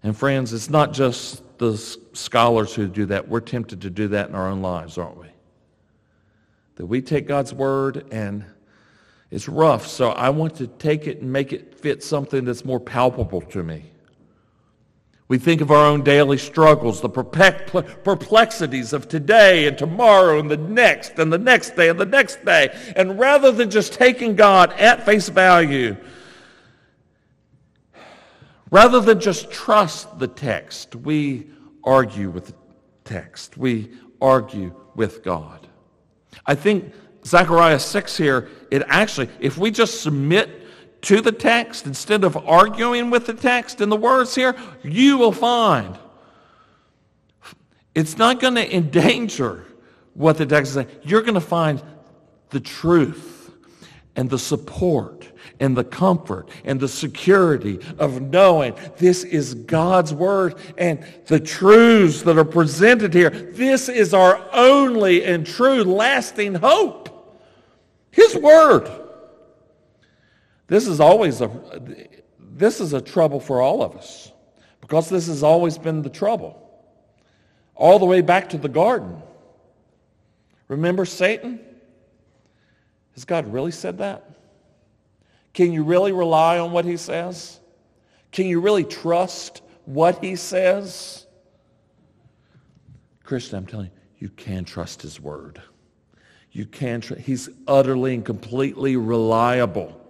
And 0.03 0.17
friends, 0.17 0.53
it's 0.53 0.69
not 0.69 0.93
just 0.93 1.41
the 1.59 1.77
scholars 2.15 2.75
who 2.75 2.89
do 2.89 3.07
that. 3.07 3.29
We're 3.29 3.39
tempted 3.39 3.81
to 3.83 3.91
do 3.91 4.09
that 4.09 4.29
in 4.29 4.35
our 4.35 4.49
own 4.49 4.61
lives, 4.61 4.99
aren't 4.99 5.21
we? 5.21 5.29
That 6.77 6.87
we 6.87 7.01
take 7.01 7.29
God's 7.29 7.55
word 7.55 8.07
and 8.11 8.45
it's 9.31 9.49
rough, 9.49 9.87
so 9.87 10.11
I 10.11 10.31
want 10.31 10.57
to 10.57 10.67
take 10.67 11.07
it 11.07 11.21
and 11.21 11.33
make 11.33 11.53
it 11.53 11.77
fit 11.77 12.03
something 12.03 12.45
that's 12.45 12.65
more 12.65 12.81
palpable 12.81 13.41
to 13.41 13.63
me. 13.63 13.85
We 15.27 15.39
think 15.39 15.63
of 15.63 15.71
our 15.71 15.87
own 15.87 16.03
daily 16.03 16.37
struggles, 16.37 17.01
the 17.01 17.09
perplexities 17.09 18.93
of 18.93 19.09
today 19.09 19.67
and 19.67 19.79
tomorrow 19.79 20.39
and 20.39 20.51
the 20.51 20.59
next 20.59 21.19
and 21.19 21.33
the 21.33 21.39
next 21.39 21.77
day 21.77 21.89
and 21.89 21.99
the 21.99 22.05
next 22.05 22.45
day. 22.45 22.69
And 22.95 23.19
rather 23.19 23.51
than 23.51 23.71
just 23.71 23.95
taking 23.95 24.37
God 24.37 24.73
at 24.75 25.07
face 25.07 25.31
value, 25.31 25.97
rather 28.71 29.01
than 29.01 29.19
just 29.19 29.51
trust 29.51 30.19
the 30.19 30.29
text, 30.29 30.95
we 30.95 31.47
argue 31.83 32.29
with 32.29 32.49
the 32.49 32.55
text. 33.05 33.57
We 33.57 33.93
argue 34.21 34.75
with 34.95 35.23
God. 35.23 35.67
I 36.45 36.55
think 36.55 36.93
Zechariah 37.25 37.79
6 37.79 38.17
here, 38.19 38.51
it 38.71 38.83
actually, 38.89 39.31
if 39.41 39.57
we 39.57 39.71
just 39.71 40.03
submit 40.03 40.64
to 41.05 41.21
the 41.21 41.33
text 41.33 41.87
instead 41.87 42.25
of 42.25 42.37
arguing 42.49 43.11
with 43.11 43.27
the 43.27 43.35
text 43.35 43.81
and 43.81 43.93
the 43.93 43.97
words 43.97 44.35
here, 44.35 44.57
you 44.83 45.19
will 45.19 45.33
find 45.33 45.99
it's 47.95 48.19
not 48.19 48.41
going 48.41 48.57
to 48.57 48.75
endanger 48.75 49.65
what 50.15 50.39
the 50.39 50.47
text 50.47 50.71
is 50.71 50.75
saying. 50.75 50.89
You're 51.03 51.23
going 51.23 51.35
to 51.35 51.41
find 51.41 51.83
the 52.51 52.61
truth 52.61 53.53
and 54.17 54.31
the 54.31 54.39
support 54.39 55.29
and 55.61 55.77
the 55.77 55.85
comfort 55.85 56.49
and 56.65 56.81
the 56.81 56.89
security 56.89 57.81
of 57.99 58.21
knowing 58.21 58.75
this 58.97 59.25
is 59.25 59.55
God's 59.55 60.13
word 60.13 60.57
and 60.79 61.05
the 61.27 61.39
truths 61.39 62.23
that 62.23 62.39
are 62.39 62.45
presented 62.45 63.13
here. 63.15 63.31
This 63.31 63.89
is 63.89 64.15
our 64.15 64.45
only 64.53 65.25
and 65.25 65.47
true 65.47 65.85
lasting 65.85 66.55
hope. 66.57 67.11
His 68.11 68.37
word. 68.37 69.04
This 70.67 70.87
is 70.87 71.01
always 71.01 71.41
a, 71.41 71.51
this 72.39 72.81
is 72.81 72.93
a 72.93 73.01
trouble 73.01 73.41
for 73.41 73.61
all 73.61 73.83
of 73.83 73.97
us 73.97 74.33
because 74.81 75.09
this 75.09 75.27
has 75.27 75.43
always 75.43 75.79
been 75.79 76.03
the 76.03 76.11
trouble. 76.11 76.61
All 77.75 77.99
the 77.99 78.07
way 78.07 78.21
back 78.21 78.51
to 78.51 78.59
the 78.59 78.69
garden. 78.69 79.21
Remember 80.69 81.05
Satan? 81.05 81.61
Has 83.15 83.25
God 83.25 83.53
really 83.53 83.73
said 83.73 83.99
that? 83.99 84.31
Can 85.53 85.73
you 85.73 85.85
really 85.85 86.13
rely 86.13 86.59
on 86.59 86.73
what 86.73 86.85
he 86.85 86.97
says? 86.97 87.61
Can 88.33 88.47
you 88.47 88.61
really 88.61 88.85
trust 88.85 89.63
what 89.85 90.23
he 90.23 90.37
says? 90.37 91.27
Christian, 93.23 93.59
I'm 93.59 93.67
telling 93.67 93.87
you, 93.87 93.93
you 94.19 94.29
can 94.31 94.65
trust 94.65 95.03
his 95.03 95.21
word. 95.21 95.63
You 96.51 96.67
can 96.67 97.01
trust. 97.01 97.23
He's 97.23 97.49
utterly 97.67 98.15
and 98.15 98.25
completely 98.25 98.97
reliable. 98.97 100.01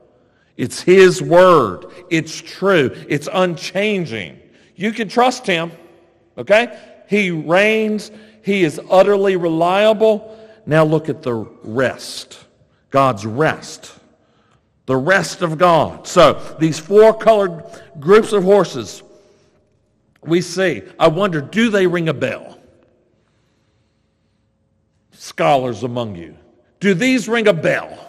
It's 0.57 0.81
His 0.81 1.21
Word. 1.21 1.87
It's 2.11 2.41
true. 2.41 2.91
It's 3.09 3.29
unchanging. 3.33 4.41
You 4.77 4.93
can 4.93 5.09
trust 5.09 5.47
Him, 5.47 5.73
okay? 6.39 6.79
He 7.09 7.31
reigns. 7.31 8.11
He 8.43 8.65
is 8.65 8.81
utterly 8.91 9.37
reliable. 9.37 10.39
Now 10.67 10.85
look 10.85 11.09
at 11.09 11.23
the 11.23 11.35
rest. 11.35 12.45
God's 12.91 13.27
rest. 13.27 13.93
The 14.87 14.97
rest 14.97 15.43
of 15.43 15.59
God. 15.59 16.07
So 16.07 16.57
these 16.59 16.79
four 16.79 17.15
colored 17.15 17.65
groups 17.99 18.33
of 18.33 18.45
horses 18.45 19.03
we 20.27 20.41
see. 20.41 20.83
I 20.99 21.09
wonder, 21.09 21.41
do 21.41 21.71
they 21.71 21.87
ring 21.87 22.09
a 22.09 22.15
bell? 22.15 22.59
Scholars 25.13 25.83
among 25.83 26.17
you. 26.17 26.37
Do 26.81 26.95
these 26.95 27.29
ring 27.29 27.49
a 27.49 27.53
bell? 27.53 28.04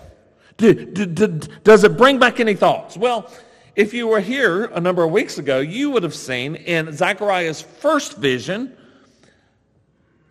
Do, 0.57 0.73
do, 0.73 1.05
do, 1.05 1.27
does 1.63 1.83
it 1.83 1.97
bring 1.97 2.17
back 2.17 2.39
any 2.39 2.55
thoughts? 2.55 2.95
Well, 2.95 3.29
if 3.75 3.93
you 3.93 4.07
were 4.07 4.21
here 4.21 4.65
a 4.65 4.79
number 4.79 5.03
of 5.03 5.11
weeks 5.11 5.37
ago, 5.37 5.59
you 5.59 5.89
would 5.91 6.03
have 6.03 6.15
seen 6.15 6.55
in 6.55 6.93
Zechariah's 6.93 7.61
first 7.61 8.17
vision 8.17 8.75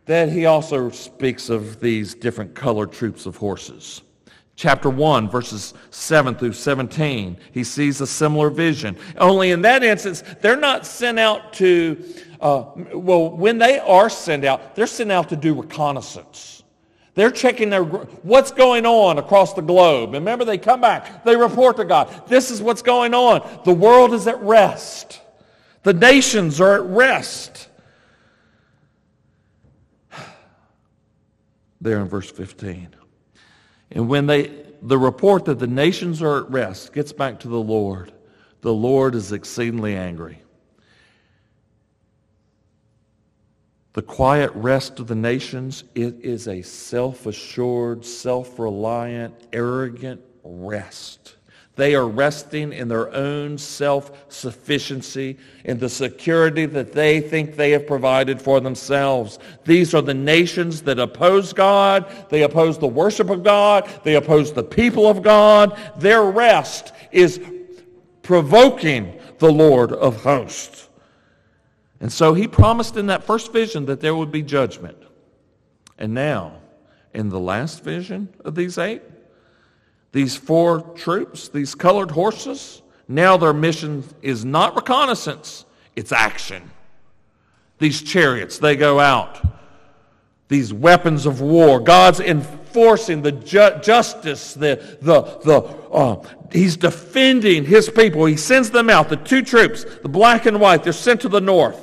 that 0.07 0.31
he 0.31 0.47
also 0.47 0.91
speaks 0.91 1.51
of 1.51 1.81
these 1.81 2.15
different 2.15 2.55
colored 2.55 2.93
troops 2.93 3.27
of 3.27 3.37
horses. 3.37 4.03
Chapter 4.57 4.89
1, 4.89 5.29
verses 5.29 5.75
7 5.91 6.37
through 6.37 6.53
17, 6.53 7.37
he 7.53 7.65
sees 7.65 8.01
a 8.01 8.07
similar 8.07 8.51
vision. 8.51 8.97
Only 9.17 9.51
in 9.51 9.63
that 9.63 9.83
instance, 9.83 10.23
they're 10.41 10.57
not 10.57 10.87
sent 10.87 11.19
out 11.19 11.53
to, 11.55 12.03
uh, 12.41 12.65
well, 12.95 13.31
when 13.31 13.59
they 13.59 13.81
are 13.81 14.09
sent 14.09 14.45
out, 14.45 14.77
they're 14.77 14.87
sent 14.87 15.11
out 15.11 15.29
to 15.31 15.37
do 15.37 15.61
reconnaissance. 15.61 16.54
They're 17.15 17.31
checking 17.31 17.71
their 17.71 17.85
what's 17.85 18.51
going 18.51 18.87
on 18.87 19.19
across 19.19 19.55
the 19.55 19.63
globe. 19.63 20.13
Remember, 20.13 20.45
they 20.45 20.59
come 20.59 20.81
back, 20.81 21.25
they 21.25 21.37
report 21.37 21.77
to 21.77 21.85
God. 21.85 22.29
This 22.29 22.51
is 22.51 22.61
what's 22.61 22.83
going 22.83 23.15
on. 23.15 23.49
The 23.65 23.73
world 23.73 24.13
is 24.13 24.27
at 24.27 24.41
rest. 24.43 25.21
The 25.85 25.93
nations 25.93 26.61
are 26.61 26.75
at 26.75 26.83
rest. 26.83 27.69
there 31.81 32.01
in 32.01 32.09
verse 32.09 32.31
15. 32.31 32.89
And 33.93 34.09
when 34.09 34.27
they, 34.27 34.65
the 34.83 34.99
report 34.99 35.45
that 35.45 35.61
the 35.61 35.69
nations 35.69 36.21
are 36.21 36.39
at 36.39 36.51
rest 36.51 36.93
gets 36.93 37.13
back 37.13 37.39
to 37.41 37.49
the 37.49 37.61
Lord, 37.61 38.13
the 38.63 38.75
Lord 38.75 39.15
is 39.15 39.31
exceedingly 39.31 39.95
angry. 39.95 40.41
The 43.95 44.03
quiet 44.03 44.51
rest 44.55 44.99
of 44.99 45.07
the 45.07 45.15
nations, 45.15 45.85
it 45.95 46.17
is 46.21 46.49
a 46.49 46.63
self-assured, 46.63 48.05
self-reliant, 48.05 49.35
arrogant 49.53 50.21
rest. 50.43 51.37
They 51.77 51.95
are 51.95 52.07
resting 52.09 52.73
in 52.73 52.89
their 52.89 53.13
own 53.15 53.57
self-sufficiency, 53.57 55.39
in 55.65 55.79
the 55.79 55.89
security 55.89 56.67
that 56.67 56.93
they 56.93 57.21
think 57.21 57.55
they 57.55 57.71
have 57.71 57.87
provided 57.87 58.43
for 58.43 58.61
themselves. 58.61 59.39
These 59.65 59.95
are 59.95 60.03
the 60.03 60.15
nations 60.15 60.83
that 60.83 60.99
oppose 60.99 61.53
God. 61.53 62.07
They 62.31 62.43
oppose 62.43 62.79
the 62.79 62.87
worship 62.89 63.31
of 63.31 63.45
God. 63.45 63.89
They 64.03 64.17
oppose 64.17 64.53
the 64.53 64.65
people 64.65 65.07
of 65.07 65.23
God. 65.23 65.77
Their 65.97 66.25
rest 66.25 66.93
is 67.13 67.41
provoking 68.23 69.21
the 69.39 69.53
Lord 69.53 69.93
of 69.93 70.23
hosts. 70.23 70.89
And 72.01 72.13
so 72.13 72.35
he 72.35 72.49
promised 72.49 72.97
in 72.97 73.07
that 73.07 73.25
first 73.25 73.53
vision 73.53 73.87
that 73.87 74.01
there 74.01 74.15
would 74.15 74.31
be 74.31 74.43
judgment. 74.43 74.99
And 75.99 76.13
now, 76.13 76.55
in 77.13 77.29
the 77.29 77.41
last 77.41 77.85
vision 77.85 78.29
of 78.45 78.55
these 78.55 78.79
eight, 78.79 79.03
these 80.13 80.37
four 80.37 80.81
troops, 80.95 81.49
these 81.49 81.75
colored 81.75 82.11
horses, 82.11 82.83
now 83.09 83.37
their 83.37 83.53
mission 83.53 84.05
is 84.23 84.45
not 84.45 84.75
reconnaissance, 84.75 85.65
it's 85.97 86.13
action. 86.13 86.71
These 87.79 88.03
chariots, 88.03 88.59
they 88.59 88.77
go 88.77 89.01
out. 89.01 89.41
These 90.49 90.73
weapons 90.73 91.27
of 91.27 91.41
war. 91.41 91.81
God's 91.81 92.21
enforcing 92.75 93.23
the 93.23 93.31
ju- 93.33 93.79
justice, 93.83 94.55
the, 94.55 94.99
the, 95.01 95.23
the, 95.45 95.61
uh, 95.93 96.21
he's 96.51 96.77
defending 96.77 97.65
his 97.65 97.89
people. 97.89 98.25
He 98.25 98.37
sends 98.37 98.71
them 98.71 98.91
out. 98.91 99.09
The 99.09 99.17
two 99.17 99.43
troops, 99.43 99.85
the 100.03 100.09
black 100.09 100.47
and 100.47 100.61
white, 100.61 100.83
they're 100.83 100.93
sent 100.93 101.21
to 101.21 101.29
the 101.29 101.41
north. 101.41 101.81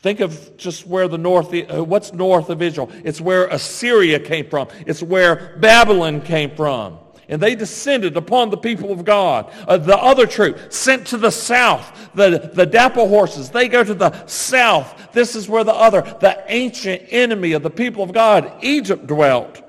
Think 0.00 0.20
of 0.20 0.56
just 0.58 0.86
where 0.86 1.08
the 1.08 1.18
north, 1.18 1.54
uh, 1.54 1.82
what's 1.82 2.12
north 2.12 2.50
of 2.50 2.60
Israel? 2.60 2.90
It's 3.02 3.20
where 3.20 3.46
Assyria 3.46 4.20
came 4.20 4.48
from. 4.48 4.68
It's 4.86 5.02
where 5.02 5.56
Babylon 5.58 6.20
came 6.20 6.54
from. 6.54 6.98
And 7.28 7.40
they 7.40 7.54
descended 7.54 8.16
upon 8.16 8.50
the 8.50 8.56
people 8.56 8.92
of 8.92 9.04
God. 9.04 9.52
Uh, 9.66 9.76
the 9.78 9.96
other 9.96 10.26
troop 10.26 10.72
sent 10.72 11.06
to 11.08 11.16
the 11.16 11.30
south, 11.30 12.10
the, 12.14 12.50
the 12.54 12.66
dapple 12.66 13.08
horses, 13.08 13.50
they 13.50 13.68
go 13.68 13.82
to 13.82 13.94
the 13.94 14.26
south. 14.26 15.12
This 15.12 15.34
is 15.34 15.48
where 15.48 15.64
the 15.64 15.74
other, 15.74 16.02
the 16.20 16.42
ancient 16.46 17.02
enemy 17.10 17.52
of 17.52 17.62
the 17.62 17.70
people 17.70 18.04
of 18.04 18.12
God, 18.12 18.52
Egypt, 18.62 19.06
dwelt. 19.06 19.62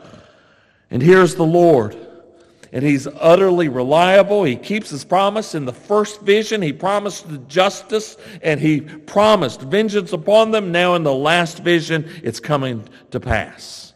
And 0.91 1.01
here's 1.01 1.35
the 1.35 1.45
Lord 1.45 1.97
and 2.71 2.83
he's 2.83 3.07
utterly 3.07 3.69
reliable. 3.69 4.43
He 4.43 4.55
keeps 4.55 4.89
his 4.89 5.03
promise. 5.03 5.55
In 5.55 5.65
the 5.65 5.73
first 5.73 6.21
vision, 6.21 6.61
he 6.61 6.73
promised 6.73 7.29
the 7.29 7.37
justice 7.39 8.17
and 8.41 8.59
he 8.59 8.81
promised 8.81 9.61
vengeance 9.61 10.13
upon 10.13 10.51
them. 10.51 10.71
Now, 10.71 10.95
in 10.95 11.03
the 11.03 11.13
last 11.13 11.59
vision, 11.59 12.09
it's 12.23 12.39
coming 12.39 12.87
to 13.11 13.19
pass. 13.19 13.86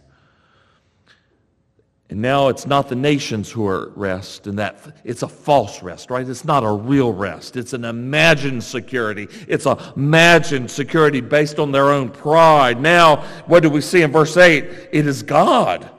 And 2.11 2.21
now 2.21 2.49
it's 2.49 2.67
not 2.67 2.87
the 2.87 2.95
nations 2.95 3.49
who 3.49 3.65
are 3.65 3.87
at 3.89 3.97
rest, 3.97 4.45
and 4.45 4.59
that 4.59 4.77
it's 5.03 5.23
a 5.23 5.27
false 5.27 5.81
rest, 5.81 6.11
right? 6.11 6.27
It's 6.27 6.45
not 6.45 6.63
a 6.63 6.71
real 6.71 7.11
rest. 7.11 7.57
It's 7.57 7.73
an 7.73 7.85
imagined 7.85 8.63
security. 8.63 9.27
It's 9.47 9.65
a 9.65 9.93
imagined 9.95 10.69
security 10.69 11.21
based 11.21 11.57
on 11.57 11.71
their 11.71 11.89
own 11.89 12.09
pride. 12.09 12.79
Now, 12.79 13.23
what 13.47 13.63
do 13.63 13.69
we 13.69 13.81
see 13.81 14.03
in 14.03 14.11
verse 14.11 14.37
8? 14.37 14.89
It 14.91 15.07
is 15.07 15.23
God 15.23 15.89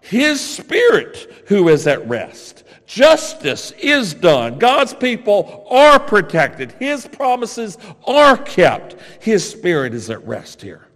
his 0.00 0.40
spirit 0.40 1.44
who 1.46 1.68
is 1.68 1.86
at 1.86 2.06
rest. 2.08 2.64
Justice 2.86 3.70
is 3.72 4.14
done. 4.14 4.58
God's 4.58 4.94
people 4.94 5.66
are 5.70 6.00
protected. 6.00 6.72
His 6.72 7.06
promises 7.06 7.78
are 8.04 8.36
kept. 8.36 8.96
His 9.20 9.48
spirit 9.48 9.94
is 9.94 10.10
at 10.10 10.26
rest 10.26 10.62
here. 10.62 10.88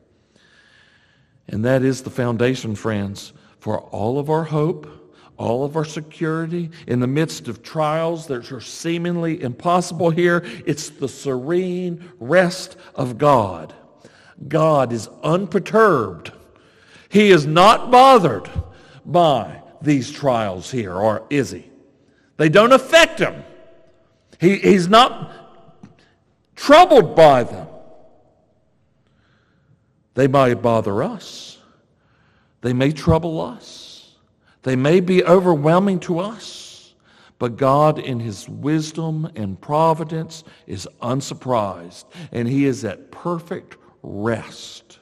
And 1.46 1.64
that 1.64 1.82
is 1.82 2.02
the 2.02 2.10
foundation, 2.10 2.74
friends, 2.74 3.32
for 3.64 3.80
all 3.80 4.18
of 4.18 4.28
our 4.28 4.44
hope, 4.44 4.86
all 5.38 5.64
of 5.64 5.74
our 5.74 5.86
security 5.86 6.70
in 6.86 7.00
the 7.00 7.06
midst 7.06 7.48
of 7.48 7.62
trials 7.62 8.26
that 8.26 8.52
are 8.52 8.60
seemingly 8.60 9.40
impossible 9.40 10.10
here. 10.10 10.42
It's 10.66 10.90
the 10.90 11.08
serene 11.08 12.10
rest 12.20 12.76
of 12.94 13.16
God. 13.16 13.72
God 14.48 14.92
is 14.92 15.08
unperturbed. 15.22 16.30
He 17.08 17.30
is 17.30 17.46
not 17.46 17.90
bothered 17.90 18.50
by 19.06 19.62
these 19.80 20.12
trials 20.12 20.70
here, 20.70 20.92
or 20.92 21.26
is 21.30 21.50
he? 21.50 21.70
They 22.36 22.50
don't 22.50 22.72
affect 22.72 23.18
him. 23.18 23.44
He, 24.38 24.58
he's 24.58 24.88
not 24.88 25.32
troubled 26.54 27.16
by 27.16 27.44
them. 27.44 27.68
They 30.12 30.28
might 30.28 30.60
bother 30.60 31.02
us. 31.02 31.53
They 32.64 32.72
may 32.72 32.92
trouble 32.92 33.42
us. 33.42 34.14
They 34.62 34.74
may 34.74 35.00
be 35.00 35.22
overwhelming 35.22 36.00
to 36.00 36.18
us. 36.18 36.94
But 37.38 37.58
God, 37.58 37.98
in 37.98 38.18
his 38.18 38.48
wisdom 38.48 39.30
and 39.36 39.60
providence, 39.60 40.44
is 40.66 40.88
unsurprised. 41.02 42.06
And 42.32 42.48
he 42.48 42.64
is 42.64 42.82
at 42.86 43.10
perfect 43.10 43.76
rest 44.02 44.98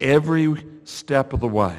every 0.00 0.64
step 0.84 1.34
of 1.34 1.40
the 1.40 1.48
way. 1.48 1.76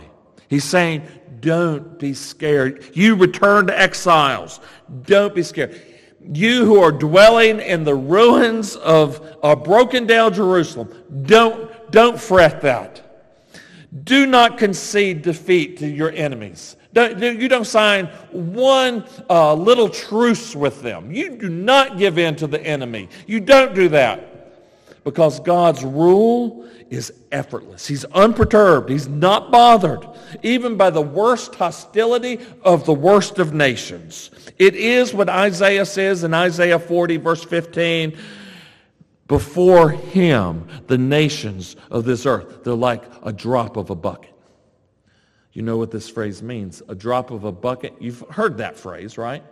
He's 0.48 0.64
saying, 0.64 1.08
don't 1.40 1.98
be 1.98 2.14
scared. 2.14 2.92
You 2.94 3.16
returned 3.16 3.72
exiles. 3.72 4.60
Don't 5.02 5.34
be 5.34 5.42
scared. 5.42 5.82
You 6.22 6.66
who 6.66 6.80
are 6.84 6.92
dwelling 6.92 7.62
in 7.62 7.84
the 7.84 7.96
ruins 7.96 8.76
of 8.76 9.38
a 9.42 9.56
broken 9.56 10.06
down 10.06 10.36
Jerusalem, 10.36 10.94
don't, 11.24 11.92
don't 11.92 12.22
fret 12.22 12.62
that. 12.62 13.09
Do 14.04 14.26
not 14.26 14.58
concede 14.58 15.22
defeat 15.24 15.78
to 15.78 15.88
your 15.88 16.12
enemies. 16.12 16.76
Don't, 16.94 17.20
you 17.20 17.48
don't 17.48 17.66
sign 17.66 18.06
one 18.32 19.04
uh, 19.30 19.54
little 19.54 19.90
truce 19.90 20.56
with 20.56 20.82
them. 20.82 21.12
You 21.12 21.38
do 21.38 21.50
not 21.50 21.98
give 21.98 22.18
in 22.18 22.36
to 22.38 22.48
the 22.48 22.62
enemy. 22.62 23.10
You 23.28 23.40
don't 23.40 23.74
do 23.74 23.90
that. 23.90 24.26
Because 25.04 25.40
God's 25.40 25.84
rule 25.84 26.68
is 26.90 27.14
effortless. 27.32 27.88
He's 27.88 28.06
unperturbed. 28.06 28.90
He's 28.90 29.08
not 29.08 29.52
bothered, 29.52 30.08
even 30.44 30.76
by 30.76 30.90
the 30.90 31.02
worst 31.02 31.56
hostility 31.56 32.40
of 32.64 32.86
the 32.86 32.94
worst 32.94 33.40
of 33.40 33.54
nations. 33.54 34.32
It 34.58 34.76
is 34.76 35.14
what 35.14 35.30
Isaiah 35.30 35.86
says 35.86 36.24
in 36.24 36.34
Isaiah 36.34 36.80
40, 36.80 37.18
verse 37.18 37.44
15. 37.44 38.18
Before 39.30 39.92
him, 39.92 40.68
the 40.88 40.98
nations 40.98 41.76
of 41.92 42.04
this 42.04 42.26
earth, 42.26 42.64
they're 42.64 42.74
like 42.74 43.04
a 43.22 43.32
drop 43.32 43.78
of 43.78 43.92
a 43.92 43.96
bucket. 43.96 44.34
You 45.54 45.62
know 45.62 45.78
what 45.78 45.92
this 45.92 46.10
phrase 46.10 46.42
means? 46.42 46.82
A 46.90 46.96
drop 46.96 47.30
of 47.30 47.44
a 47.44 47.52
bucket. 47.52 47.94
You've 48.00 48.22
heard 48.32 48.58
that 48.58 48.76
phrase, 48.76 49.20
right? 49.20 49.44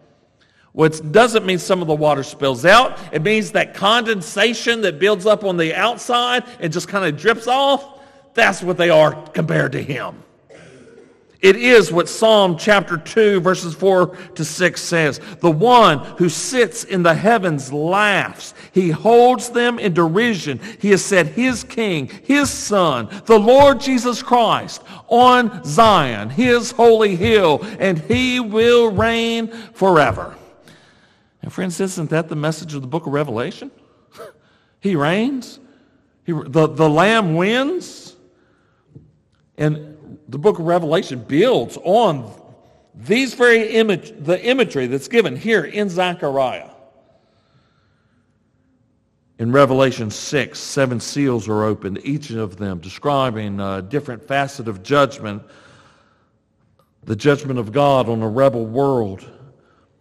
Which 0.74 1.00
doesn't 1.12 1.46
mean 1.46 1.60
some 1.60 1.82
of 1.82 1.88
the 1.88 1.94
water 1.94 2.24
spills 2.24 2.66
out. 2.66 2.98
It 3.14 3.22
means 3.22 3.52
that 3.52 3.76
condensation 3.76 4.82
that 4.82 4.98
builds 4.98 5.28
up 5.28 5.44
on 5.44 5.58
the 5.58 5.76
outside 5.76 6.44
and 6.60 6.74
just 6.74 6.88
kind 6.88 7.06
of 7.06 7.16
drips 7.16 7.46
off. 7.46 8.00
That's 8.34 8.64
what 8.64 8.78
they 8.78 8.90
are 8.90 9.14
compared 9.30 9.74
to 9.74 9.82
him. 9.82 10.24
It 11.48 11.56
is 11.56 11.94
what 11.94 12.10
Psalm 12.10 12.58
chapter 12.58 12.98
2 12.98 13.40
verses 13.40 13.74
4 13.74 14.08
to 14.36 14.44
6 14.44 14.82
says. 14.82 15.22
The 15.40 15.50
one 15.50 16.00
who 16.18 16.28
sits 16.28 16.84
in 16.84 17.04
the 17.04 17.14
heavens 17.14 17.72
laughs. 17.72 18.54
He 18.74 18.90
holds 18.90 19.52
them 19.52 19.80
in 19.80 19.94
derision. 19.94 20.60
He 20.82 20.90
has 20.90 21.06
set 21.06 21.28
his 21.28 21.64
king, 21.64 22.08
his 22.26 22.50
son, 22.50 23.08
the 23.28 23.40
Lord 23.40 23.80
Jesus 23.80 24.22
Christ 24.22 24.84
on 25.08 25.64
Zion, 25.64 26.32
his 26.32 26.72
holy 26.72 27.16
hill, 27.16 27.66
and 27.80 27.98
he 27.98 28.42
will 28.42 28.92
reign 28.92 29.48
forever. 29.48 30.36
And 31.42 31.54
friends, 31.54 31.80
isn't 31.80 32.10
that 32.10 32.28
the 32.28 32.36
message 32.36 32.74
of 32.74 32.82
the 32.82 32.90
book 32.90 33.08
of 33.08 33.14
Revelation? 33.14 33.72
he 34.82 34.98
reigns. 34.98 35.62
He, 36.26 36.34
the, 36.34 36.68
the 36.68 36.90
Lamb 36.90 37.36
wins. 37.36 38.18
And 39.58 39.97
the 40.28 40.38
book 40.38 40.60
of 40.60 40.66
Revelation 40.66 41.20
builds 41.20 41.78
on 41.84 42.32
these 42.94 43.34
very 43.34 43.76
image, 43.76 44.14
the 44.20 44.44
imagery 44.44 44.88
that's 44.88 45.08
given 45.08 45.36
here 45.36 45.64
in 45.64 45.90
Zechariah. 45.90 46.70
In 49.40 49.52
Revelation 49.52 50.10
6, 50.10 50.60
seven 50.60 51.00
seals 51.00 51.48
are 51.48 51.64
opened, 51.64 52.00
each 52.04 52.32
of 52.32 52.58
them 52.58 52.80
describing 52.80 53.60
a 53.60 53.84
different 53.84 54.28
facet 54.28 54.68
of 54.68 54.82
judgment, 54.82 55.44
the 57.04 57.16
judgment 57.16 57.60
of 57.60 57.72
God 57.72 58.10
on 58.10 58.24
a 58.24 58.28
rebel 58.28 58.66
world. 58.66 59.30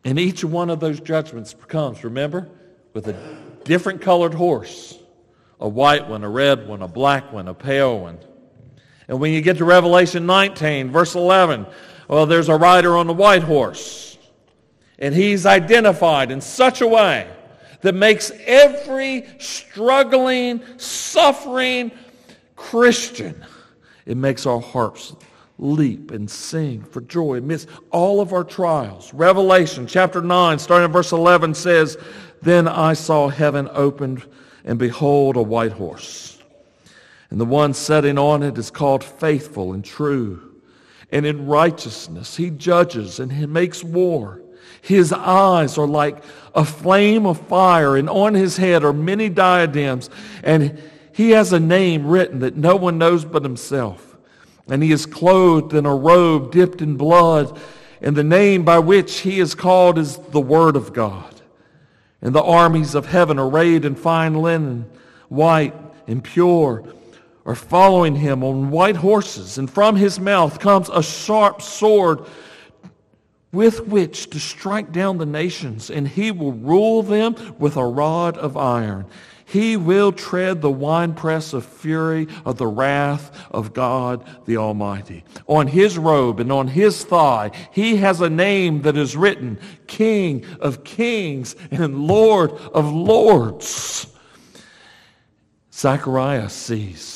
And 0.04 0.18
each 0.18 0.42
one 0.42 0.70
of 0.70 0.80
those 0.80 1.00
judgments 1.00 1.54
comes, 1.68 2.02
remember, 2.02 2.48
with 2.94 3.08
a 3.08 3.36
different 3.64 4.00
colored 4.00 4.34
horse 4.34 4.98
a 5.58 5.68
white 5.68 6.06
one, 6.06 6.22
a 6.22 6.28
red 6.28 6.68
one, 6.68 6.82
a 6.82 6.88
black 6.88 7.32
one, 7.32 7.48
a 7.48 7.54
pale 7.54 7.98
one. 7.98 8.18
And 9.08 9.20
when 9.20 9.32
you 9.32 9.40
get 9.40 9.58
to 9.58 9.64
Revelation 9.64 10.26
19, 10.26 10.90
verse 10.90 11.14
11, 11.14 11.66
well, 12.08 12.26
there's 12.26 12.48
a 12.48 12.56
rider 12.56 12.96
on 12.96 13.06
the 13.06 13.12
white 13.12 13.42
horse. 13.42 14.18
And 14.98 15.14
he's 15.14 15.46
identified 15.46 16.30
in 16.30 16.40
such 16.40 16.80
a 16.80 16.86
way 16.86 17.28
that 17.82 17.94
makes 17.94 18.32
every 18.46 19.26
struggling, 19.38 20.62
suffering 20.78 21.92
Christian, 22.56 23.44
it 24.06 24.16
makes 24.16 24.46
our 24.46 24.60
hearts 24.60 25.14
leap 25.58 26.10
and 26.10 26.30
sing 26.30 26.82
for 26.82 27.00
joy 27.02 27.38
amidst 27.38 27.68
all 27.90 28.20
of 28.20 28.32
our 28.32 28.44
trials. 28.44 29.12
Revelation 29.14 29.86
chapter 29.86 30.20
9, 30.20 30.58
starting 30.58 30.86
at 30.86 30.92
verse 30.92 31.12
11, 31.12 31.54
says, 31.54 31.96
Then 32.42 32.68
I 32.68 32.94
saw 32.94 33.28
heaven 33.28 33.68
opened, 33.72 34.24
and 34.64 34.78
behold, 34.78 35.36
a 35.36 35.42
white 35.42 35.72
horse. 35.72 36.36
And 37.30 37.40
the 37.40 37.44
one 37.44 37.74
sitting 37.74 38.18
on 38.18 38.42
it 38.42 38.56
is 38.56 38.70
called 38.70 39.02
faithful 39.02 39.72
and 39.72 39.84
true. 39.84 40.54
And 41.10 41.26
in 41.26 41.46
righteousness 41.46 42.36
he 42.36 42.50
judges 42.50 43.20
and 43.20 43.32
he 43.32 43.46
makes 43.46 43.82
war. 43.82 44.42
His 44.82 45.12
eyes 45.12 45.78
are 45.78 45.86
like 45.86 46.22
a 46.54 46.64
flame 46.64 47.26
of 47.26 47.40
fire, 47.48 47.96
and 47.96 48.08
on 48.08 48.34
his 48.34 48.56
head 48.56 48.84
are 48.84 48.92
many 48.92 49.28
diadems. 49.28 50.10
And 50.44 50.80
he 51.12 51.30
has 51.30 51.52
a 51.52 51.58
name 51.58 52.06
written 52.06 52.40
that 52.40 52.56
no 52.56 52.76
one 52.76 52.98
knows 52.98 53.24
but 53.24 53.42
himself. 53.42 54.16
And 54.68 54.82
he 54.82 54.92
is 54.92 55.06
clothed 55.06 55.74
in 55.74 55.86
a 55.86 55.94
robe 55.94 56.52
dipped 56.52 56.82
in 56.82 56.96
blood. 56.96 57.58
And 58.00 58.14
the 58.14 58.24
name 58.24 58.64
by 58.64 58.78
which 58.78 59.20
he 59.20 59.40
is 59.40 59.54
called 59.54 59.98
is 59.98 60.16
the 60.16 60.40
Word 60.40 60.76
of 60.76 60.92
God. 60.92 61.40
And 62.20 62.34
the 62.34 62.42
armies 62.42 62.94
of 62.94 63.06
heaven, 63.06 63.38
arrayed 63.38 63.84
in 63.84 63.94
fine 63.94 64.34
linen, 64.34 64.88
white 65.28 65.74
and 66.06 66.22
pure, 66.22 66.84
are 67.46 67.54
following 67.54 68.16
him 68.16 68.44
on 68.44 68.70
white 68.70 68.96
horses. 68.96 69.56
And 69.56 69.70
from 69.70 69.96
his 69.96 70.20
mouth 70.20 70.59
comes 70.59 70.90
a 70.90 71.02
sharp 71.02 71.62
sword 71.62 72.26
with 73.52 73.87
which 73.87 74.28
to 74.30 74.38
strike 74.38 74.92
down 74.92 75.16
the 75.16 75.24
nations, 75.24 75.88
and 75.88 76.06
he 76.06 76.30
will 76.30 76.52
rule 76.52 77.02
them 77.02 77.35
with 77.59 77.76
a 77.76 77.87
rod 77.87 78.37
of 78.37 78.56
iron. 78.56 79.06
He 79.46 79.76
will 79.76 80.11
tread 80.11 80.61
the 80.61 80.70
winepress 80.70 81.52
of 81.52 81.64
fury 81.64 82.26
of 82.44 82.59
the 82.59 82.66
wrath 82.66 83.30
of 83.52 83.72
God 83.72 84.28
the 84.44 84.56
Almighty. 84.56 85.24
On 85.46 85.68
his 85.68 85.96
robe 85.96 86.40
and 86.40 86.50
on 86.50 86.66
his 86.66 87.04
thigh, 87.04 87.52
he 87.70 87.96
has 87.98 88.20
a 88.20 88.28
name 88.28 88.82
that 88.82 88.96
is 88.96 89.16
written 89.16 89.61
King 89.87 90.44
of 90.61 90.82
Kings 90.82 91.54
and 91.70 92.06
Lord 92.09 92.50
of 92.50 92.92
Lords. 92.92 94.12
Zechariah 95.72 96.48
sees. 96.48 97.15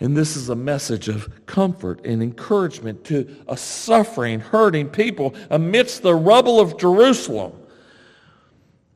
And 0.00 0.16
this 0.16 0.34
is 0.34 0.48
a 0.48 0.56
message 0.56 1.08
of 1.08 1.44
comfort 1.44 2.04
and 2.06 2.22
encouragement 2.22 3.04
to 3.04 3.36
a 3.46 3.56
suffering, 3.56 4.40
hurting 4.40 4.88
people 4.88 5.34
amidst 5.50 6.02
the 6.02 6.14
rubble 6.14 6.58
of 6.58 6.78
Jerusalem. 6.78 7.52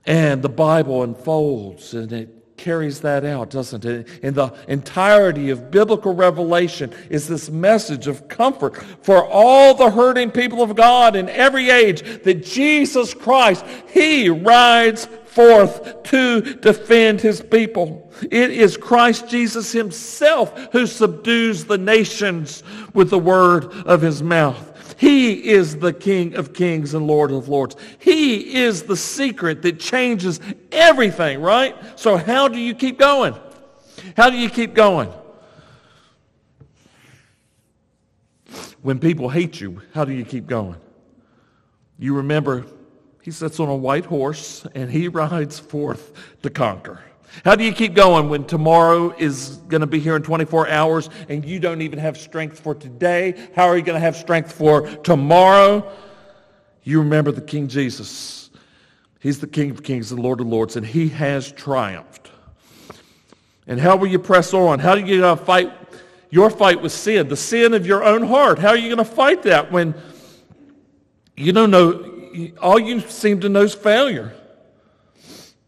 And 0.06 0.42
the 0.42 0.48
Bible 0.48 1.02
unfolds 1.02 1.94
and 1.94 2.10
it 2.12 2.56
carries 2.56 3.00
that 3.00 3.24
out, 3.24 3.50
doesn't 3.50 3.84
it? 3.84 4.08
In 4.22 4.34
the 4.34 4.50
entirety 4.68 5.50
of 5.50 5.70
biblical 5.70 6.14
revelation 6.14 6.92
is 7.10 7.28
this 7.28 7.50
message 7.50 8.06
of 8.06 8.28
comfort 8.28 8.76
for 9.02 9.26
all 9.26 9.74
the 9.74 9.90
hurting 9.90 10.30
people 10.30 10.62
of 10.62 10.74
God 10.74 11.16
in 11.16 11.28
every 11.28 11.70
age 11.70 12.22
that 12.22 12.44
Jesus 12.44 13.12
Christ, 13.12 13.64
He 13.92 14.28
rides 14.28 15.08
forth 15.34 16.02
to 16.04 16.40
defend 16.40 17.20
His 17.20 17.40
people. 17.40 18.10
It 18.22 18.50
is 18.50 18.76
Christ 18.76 19.28
Jesus 19.28 19.72
Himself 19.72 20.72
who 20.72 20.86
subdues 20.86 21.64
the 21.64 21.78
nations 21.78 22.62
with 22.92 23.10
the 23.10 23.18
word 23.18 23.72
of 23.86 24.00
His 24.00 24.22
mouth. 24.22 24.70
He 24.96 25.50
is 25.50 25.78
the 25.78 25.92
King 25.92 26.36
of 26.36 26.54
kings 26.54 26.94
and 26.94 27.06
Lord 27.06 27.32
of 27.32 27.48
lords. 27.48 27.76
He 27.98 28.54
is 28.54 28.84
the 28.84 28.96
secret 28.96 29.62
that 29.62 29.80
changes 29.80 30.40
everything, 30.70 31.40
right? 31.40 31.76
So 31.98 32.16
how 32.16 32.48
do 32.48 32.58
you 32.58 32.74
keep 32.74 32.98
going? 32.98 33.34
How 34.16 34.30
do 34.30 34.36
you 34.36 34.48
keep 34.48 34.72
going? 34.74 35.12
When 38.82 38.98
people 38.98 39.28
hate 39.30 39.60
you, 39.60 39.82
how 39.94 40.04
do 40.04 40.12
you 40.12 40.24
keep 40.24 40.46
going? 40.46 40.76
You 41.98 42.16
remember 42.16 42.66
he 43.24 43.30
sits 43.30 43.58
on 43.58 43.70
a 43.70 43.74
white 43.74 44.04
horse 44.04 44.66
and 44.74 44.90
he 44.90 45.08
rides 45.22 45.58
forth 45.58 46.12
to 46.42 46.50
conquer. 46.50 47.00
How 47.42 47.56
do 47.56 47.64
you 47.64 47.72
keep 47.72 47.94
going 47.94 48.28
when 48.28 48.44
tomorrow 48.44 49.14
is 49.16 49.56
going 49.68 49.80
to 49.80 49.86
be 49.86 49.98
here 49.98 50.14
in 50.14 50.22
24 50.22 50.68
hours 50.68 51.08
and 51.30 51.42
you 51.42 51.58
don't 51.58 51.80
even 51.80 51.98
have 51.98 52.18
strength 52.18 52.60
for 52.60 52.74
today? 52.74 53.48
How 53.56 53.64
are 53.64 53.78
you 53.78 53.82
going 53.82 53.96
to 53.96 54.00
have 54.00 54.14
strength 54.14 54.52
for 54.52 54.86
tomorrow? 54.98 55.90
You 56.82 56.98
remember 56.98 57.32
the 57.32 57.40
King 57.40 57.66
Jesus. 57.66 58.50
He's 59.20 59.40
the 59.40 59.46
King 59.46 59.70
of 59.70 59.82
kings 59.82 60.12
and 60.12 60.20
Lord 60.20 60.40
of 60.40 60.46
lords, 60.46 60.76
and 60.76 60.84
he 60.86 61.08
has 61.08 61.50
triumphed. 61.50 62.30
And 63.66 63.80
how 63.80 63.96
will 63.96 64.08
you 64.08 64.18
press 64.18 64.52
on? 64.52 64.80
How 64.80 64.90
are 64.90 64.98
you 64.98 65.22
going 65.22 65.38
to 65.38 65.42
fight 65.42 65.72
your 66.28 66.50
fight 66.50 66.82
with 66.82 66.92
sin, 66.92 67.28
the 67.28 67.36
sin 67.36 67.72
of 67.72 67.86
your 67.86 68.04
own 68.04 68.22
heart? 68.22 68.58
How 68.58 68.68
are 68.68 68.76
you 68.76 68.94
going 68.94 68.98
to 68.98 69.12
fight 69.12 69.44
that 69.44 69.72
when 69.72 69.94
you 71.36 71.52
don't 71.52 71.70
know, 71.70 72.13
all 72.60 72.78
you 72.78 73.00
seem 73.00 73.40
to 73.40 73.48
know 73.48 73.62
is 73.62 73.74
failure? 73.74 74.34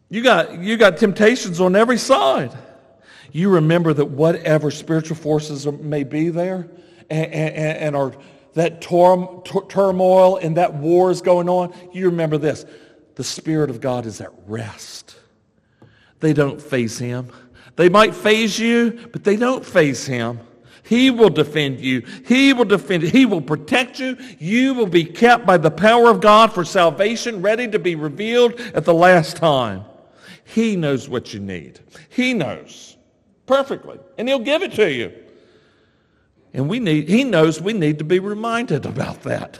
You 0.09 0.23
got, 0.23 0.61
you 0.61 0.77
got 0.77 0.99
temptations 0.99 1.61
on 1.61 1.75
every 1.75 1.99
side. 1.99 2.57
You 3.33 3.51
remember 3.51 3.93
that 3.93 4.07
whatever 4.07 4.71
spiritual 4.71 5.17
forces 5.17 5.67
may 5.67 6.05
be 6.05 6.29
there 6.29 6.69
and, 7.11 7.33
and, 7.33 7.79
and 7.79 7.97
are 7.97 8.13
that 8.55 8.81
tor- 8.81 9.43
turmoil 9.69 10.39
and 10.39 10.57
that 10.57 10.75
war 10.75 11.11
is 11.11 11.21
going 11.21 11.49
on, 11.49 11.75
you 11.93 12.07
remember 12.07 12.39
this. 12.39 12.65
The 13.17 13.25
Spirit 13.25 13.69
of 13.69 13.81
God 13.81 14.07
is 14.07 14.21
at 14.21 14.31
rest. 14.47 15.17
They 16.21 16.33
don't 16.33 16.61
face 16.61 16.99
him. 16.99 17.31
They 17.77 17.91
might 17.91 18.15
faze 18.15 18.59
you, 18.59 19.09
but 19.13 19.25
they 19.25 19.37
don't 19.37 19.65
face 19.65 20.07
him. 20.07 20.41
He 20.87 21.11
will 21.11 21.31
defend 21.31 21.81
you. 21.81 22.03
He 22.27 22.53
will 22.53 22.65
defend 22.65 23.03
you. 23.03 23.09
He 23.09 23.27
will 23.27 23.41
protect 23.41 23.99
you. 23.99 24.17
You 24.39 24.73
will 24.73 24.87
be 24.87 25.05
kept 25.05 25.45
by 25.45 25.57
the 25.57 25.71
power 25.71 26.09
of 26.09 26.21
God 26.21 26.53
for 26.53 26.65
salvation, 26.65 27.43
ready 27.43 27.67
to 27.69 27.81
be 27.81 27.97
revealed 27.97 28.61
at 28.73 28.85
the 28.85 28.95
last 28.95 29.37
time. 29.37 29.85
He 30.45 30.77
knows 30.77 31.09
what 31.09 31.35
you 31.35 31.41
need. 31.41 31.81
He 32.09 32.35
knows 32.35 32.97
perfectly, 33.47 33.99
and 34.17 34.29
He'll 34.29 34.39
give 34.39 34.63
it 34.63 34.75
to 34.75 34.93
you. 34.93 35.13
And 36.55 36.69
we 36.69 36.79
need, 36.79 37.09
He 37.09 37.25
knows 37.25 37.61
we 37.61 37.73
need 37.73 37.99
to 37.99 38.05
be 38.05 38.21
reminded 38.21 38.87
about 38.87 39.25
that. 39.25 39.59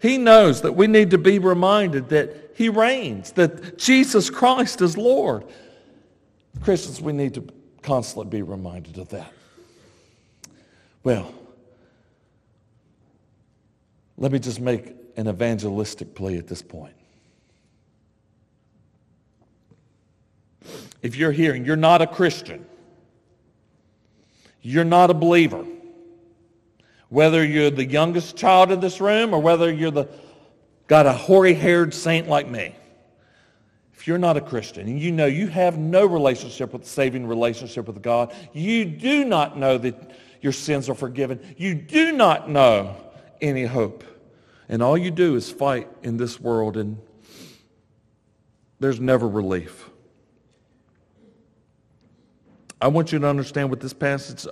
He 0.00 0.18
knows 0.18 0.62
that 0.62 0.72
we 0.72 0.88
need 0.88 1.12
to 1.12 1.18
be 1.18 1.38
reminded 1.38 2.08
that 2.08 2.50
He 2.56 2.68
reigns, 2.68 3.30
that 3.32 3.78
Jesus 3.78 4.28
Christ 4.28 4.80
is 4.80 4.96
Lord. 4.96 5.44
Christians, 6.62 7.00
we 7.00 7.12
need 7.12 7.34
to 7.34 7.46
constantly 7.82 8.38
be 8.38 8.42
reminded 8.42 8.98
of 8.98 9.08
that. 9.10 9.32
Well, 11.04 11.32
let 14.16 14.32
me 14.32 14.40
just 14.40 14.60
make 14.60 14.94
an 15.16 15.28
evangelistic 15.28 16.14
plea 16.16 16.38
at 16.38 16.48
this 16.48 16.62
point. 16.62 16.94
if 21.04 21.16
you're 21.16 21.32
here 21.32 21.52
and 21.52 21.66
you're 21.66 21.76
not 21.76 22.00
a 22.00 22.06
Christian, 22.06 22.64
you're 24.62 24.84
not 24.84 25.10
a 25.10 25.14
believer, 25.14 25.62
whether 27.10 27.44
you're 27.44 27.70
the 27.70 27.84
youngest 27.84 28.36
child 28.36 28.72
in 28.72 28.80
this 28.80 29.02
room 29.02 29.34
or 29.34 29.38
whether 29.40 29.70
you're 29.70 29.90
the 29.90 30.08
got 30.86 31.04
a 31.04 31.12
hoary-haired 31.12 31.92
saint 31.92 32.26
like 32.26 32.48
me, 32.48 32.74
if 33.92 34.06
you're 34.06 34.16
not 34.16 34.38
a 34.38 34.40
Christian 34.40 34.88
and 34.88 34.98
you 34.98 35.12
know 35.12 35.26
you 35.26 35.46
have 35.46 35.76
no 35.76 36.06
relationship 36.06 36.72
with 36.72 36.86
saving 36.86 37.26
relationship 37.26 37.86
with 37.86 38.00
God, 38.00 38.32
you 38.54 38.86
do 38.86 39.26
not 39.26 39.58
know 39.58 39.76
that 39.76 40.10
your 40.44 40.52
sins 40.52 40.90
are 40.90 40.94
forgiven, 40.94 41.40
you 41.56 41.74
do 41.74 42.12
not 42.12 42.50
know 42.50 42.94
any 43.40 43.64
hope. 43.64 44.04
And 44.68 44.82
all 44.82 44.96
you 44.96 45.10
do 45.10 45.36
is 45.36 45.50
fight 45.50 45.88
in 46.02 46.18
this 46.18 46.38
world 46.38 46.76
and 46.76 46.98
there's 48.78 49.00
never 49.00 49.26
relief. 49.26 49.88
I 52.78 52.88
want 52.88 53.10
you 53.10 53.18
to 53.20 53.26
understand 53.26 53.70
what 53.70 53.80
this 53.80 53.94
passage 53.94 54.46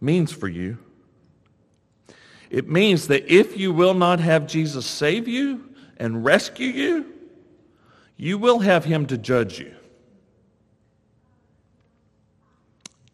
means 0.00 0.32
for 0.32 0.48
you. 0.48 0.78
It 2.50 2.68
means 2.68 3.06
that 3.06 3.32
if 3.32 3.56
you 3.56 3.72
will 3.72 3.94
not 3.94 4.18
have 4.18 4.48
Jesus 4.48 4.84
save 4.84 5.28
you 5.28 5.76
and 5.96 6.24
rescue 6.24 6.66
you, 6.66 7.06
you 8.16 8.36
will 8.36 8.58
have 8.58 8.84
him 8.84 9.06
to 9.06 9.16
judge 9.16 9.60
you, 9.60 9.76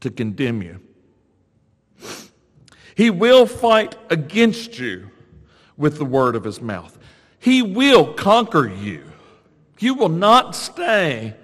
to 0.00 0.10
condemn 0.10 0.62
you. 0.62 0.80
He 3.00 3.08
will 3.08 3.46
fight 3.46 3.96
against 4.10 4.78
you 4.78 5.10
with 5.78 5.96
the 5.96 6.04
word 6.04 6.36
of 6.36 6.44
his 6.44 6.60
mouth. 6.60 6.98
He 7.38 7.62
will 7.62 8.12
conquer 8.12 8.68
you. 8.68 9.02
You 9.78 9.94
will 9.94 10.10
not 10.10 10.54
stay 10.54 11.34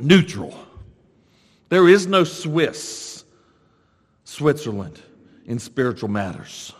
neutral. 0.00 0.58
There 1.68 1.90
is 1.90 2.06
no 2.06 2.24
Swiss 2.24 3.26
Switzerland 4.24 4.98
in 5.44 5.58
spiritual 5.58 6.08
matters. 6.08 6.72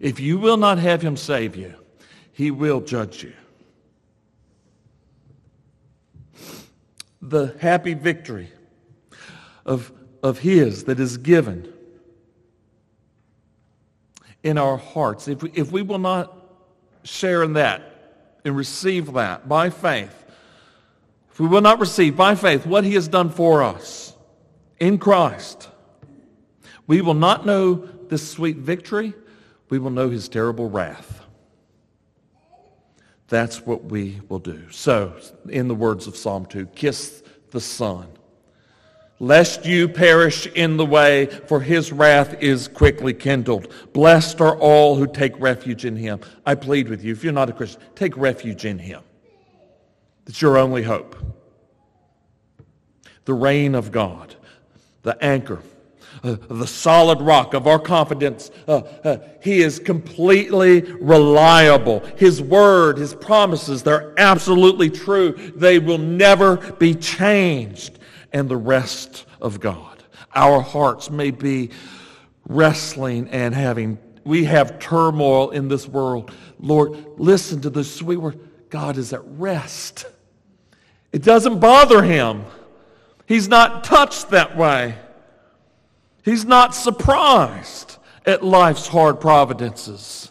If 0.00 0.18
you 0.18 0.36
will 0.36 0.56
not 0.56 0.78
have 0.78 1.00
him 1.00 1.16
save 1.16 1.54
you, 1.54 1.76
he 2.32 2.50
will 2.50 2.80
judge 2.80 3.22
you. 3.22 3.34
The 7.22 7.54
happy 7.60 7.94
victory 7.94 8.50
of, 9.64 9.92
of 10.22 10.38
his 10.38 10.84
that 10.84 11.00
is 11.00 11.16
given 11.16 11.72
in 14.42 14.58
our 14.58 14.76
hearts, 14.76 15.28
if 15.28 15.42
we, 15.42 15.50
if 15.52 15.72
we 15.72 15.82
will 15.82 15.98
not 15.98 16.34
share 17.02 17.42
in 17.42 17.54
that 17.54 18.40
and 18.44 18.56
receive 18.56 19.12
that 19.14 19.48
by 19.48 19.70
faith, 19.70 20.24
if 21.30 21.40
we 21.40 21.46
will 21.46 21.60
not 21.60 21.80
receive 21.80 22.16
by 22.16 22.34
faith 22.34 22.66
what 22.66 22.84
he 22.84 22.94
has 22.94 23.08
done 23.08 23.30
for 23.30 23.62
us 23.62 24.14
in 24.78 24.98
Christ, 24.98 25.68
we 26.86 27.00
will 27.00 27.14
not 27.14 27.44
know 27.44 27.76
this 28.08 28.28
sweet 28.28 28.56
victory 28.56 29.12
we 29.68 29.78
will 29.78 29.90
know 29.90 30.08
his 30.08 30.28
terrible 30.28 30.68
wrath. 30.68 31.22
That's 33.28 33.66
what 33.66 33.84
we 33.84 34.20
will 34.28 34.38
do. 34.38 34.70
So, 34.70 35.14
in 35.48 35.68
the 35.68 35.74
words 35.74 36.06
of 36.06 36.16
Psalm 36.16 36.46
2, 36.46 36.66
kiss 36.66 37.22
the 37.50 37.60
Son, 37.60 38.06
lest 39.20 39.64
you 39.64 39.88
perish 39.88 40.46
in 40.46 40.76
the 40.76 40.86
way, 40.86 41.26
for 41.26 41.60
his 41.60 41.92
wrath 41.92 42.40
is 42.40 42.68
quickly 42.68 43.12
kindled. 43.12 43.72
Blessed 43.92 44.40
are 44.40 44.56
all 44.56 44.96
who 44.96 45.06
take 45.06 45.38
refuge 45.40 45.84
in 45.84 45.96
him. 45.96 46.20
I 46.46 46.54
plead 46.54 46.88
with 46.88 47.04
you, 47.04 47.12
if 47.12 47.24
you're 47.24 47.32
not 47.32 47.50
a 47.50 47.52
Christian, 47.52 47.80
take 47.94 48.16
refuge 48.16 48.64
in 48.64 48.78
him. 48.78 49.02
It's 50.26 50.40
your 50.40 50.58
only 50.58 50.82
hope. 50.82 51.16
The 53.24 53.34
reign 53.34 53.74
of 53.74 53.92
God, 53.92 54.34
the 55.02 55.22
anchor 55.22 55.60
uh, 56.22 56.36
the 56.48 56.66
solid 56.66 57.20
rock 57.20 57.54
of 57.54 57.66
our 57.66 57.78
confidence. 57.78 58.50
Uh, 58.66 58.82
uh, 59.04 59.18
he 59.40 59.60
is 59.60 59.78
completely 59.78 60.80
reliable. 60.80 62.00
His 62.16 62.42
word, 62.42 62.98
his 62.98 63.14
promises, 63.14 63.82
they're 63.82 64.14
absolutely 64.18 64.90
true. 64.90 65.32
They 65.54 65.78
will 65.78 65.98
never 65.98 66.56
be 66.56 66.94
changed. 66.94 67.97
And 68.32 68.48
the 68.48 68.56
rest 68.56 69.26
of 69.40 69.60
God. 69.60 70.02
Our 70.34 70.60
hearts 70.60 71.10
may 71.10 71.30
be 71.30 71.70
wrestling 72.46 73.28
and 73.28 73.54
having, 73.54 73.98
we 74.24 74.44
have 74.44 74.78
turmoil 74.78 75.50
in 75.50 75.68
this 75.68 75.86
world. 75.86 76.32
Lord, 76.58 77.18
listen 77.18 77.60
to 77.62 77.70
the 77.70 77.84
sweet 77.84 78.18
word. 78.18 78.38
God 78.70 78.98
is 78.98 79.12
at 79.12 79.22
rest. 79.24 80.06
It 81.12 81.22
doesn't 81.22 81.60
bother 81.60 82.02
him. 82.02 82.44
He's 83.26 83.48
not 83.48 83.84
touched 83.84 84.30
that 84.30 84.56
way. 84.56 84.96
He's 86.22 86.44
not 86.44 86.74
surprised 86.74 87.96
at 88.26 88.44
life's 88.44 88.86
hard 88.86 89.20
providences. 89.20 90.30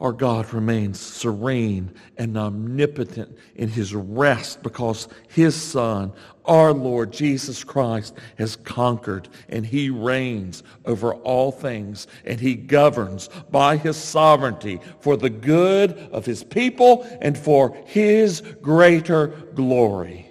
Our 0.00 0.12
God 0.12 0.52
remains 0.54 1.00
serene 1.00 1.92
and 2.16 2.38
omnipotent 2.38 3.36
in 3.56 3.68
his 3.68 3.94
rest 3.94 4.62
because 4.62 5.08
his 5.28 5.60
Son, 5.60 6.12
our 6.44 6.72
Lord 6.72 7.12
Jesus 7.12 7.64
Christ, 7.64 8.14
has 8.36 8.54
conquered 8.54 9.28
and 9.48 9.66
he 9.66 9.90
reigns 9.90 10.62
over 10.84 11.14
all 11.14 11.50
things 11.50 12.06
and 12.24 12.38
he 12.38 12.54
governs 12.54 13.28
by 13.50 13.76
his 13.76 13.96
sovereignty 13.96 14.80
for 15.00 15.16
the 15.16 15.30
good 15.30 15.98
of 16.12 16.24
his 16.24 16.44
people 16.44 17.04
and 17.20 17.36
for 17.36 17.76
his 17.86 18.40
greater 18.62 19.28
glory. 19.56 20.30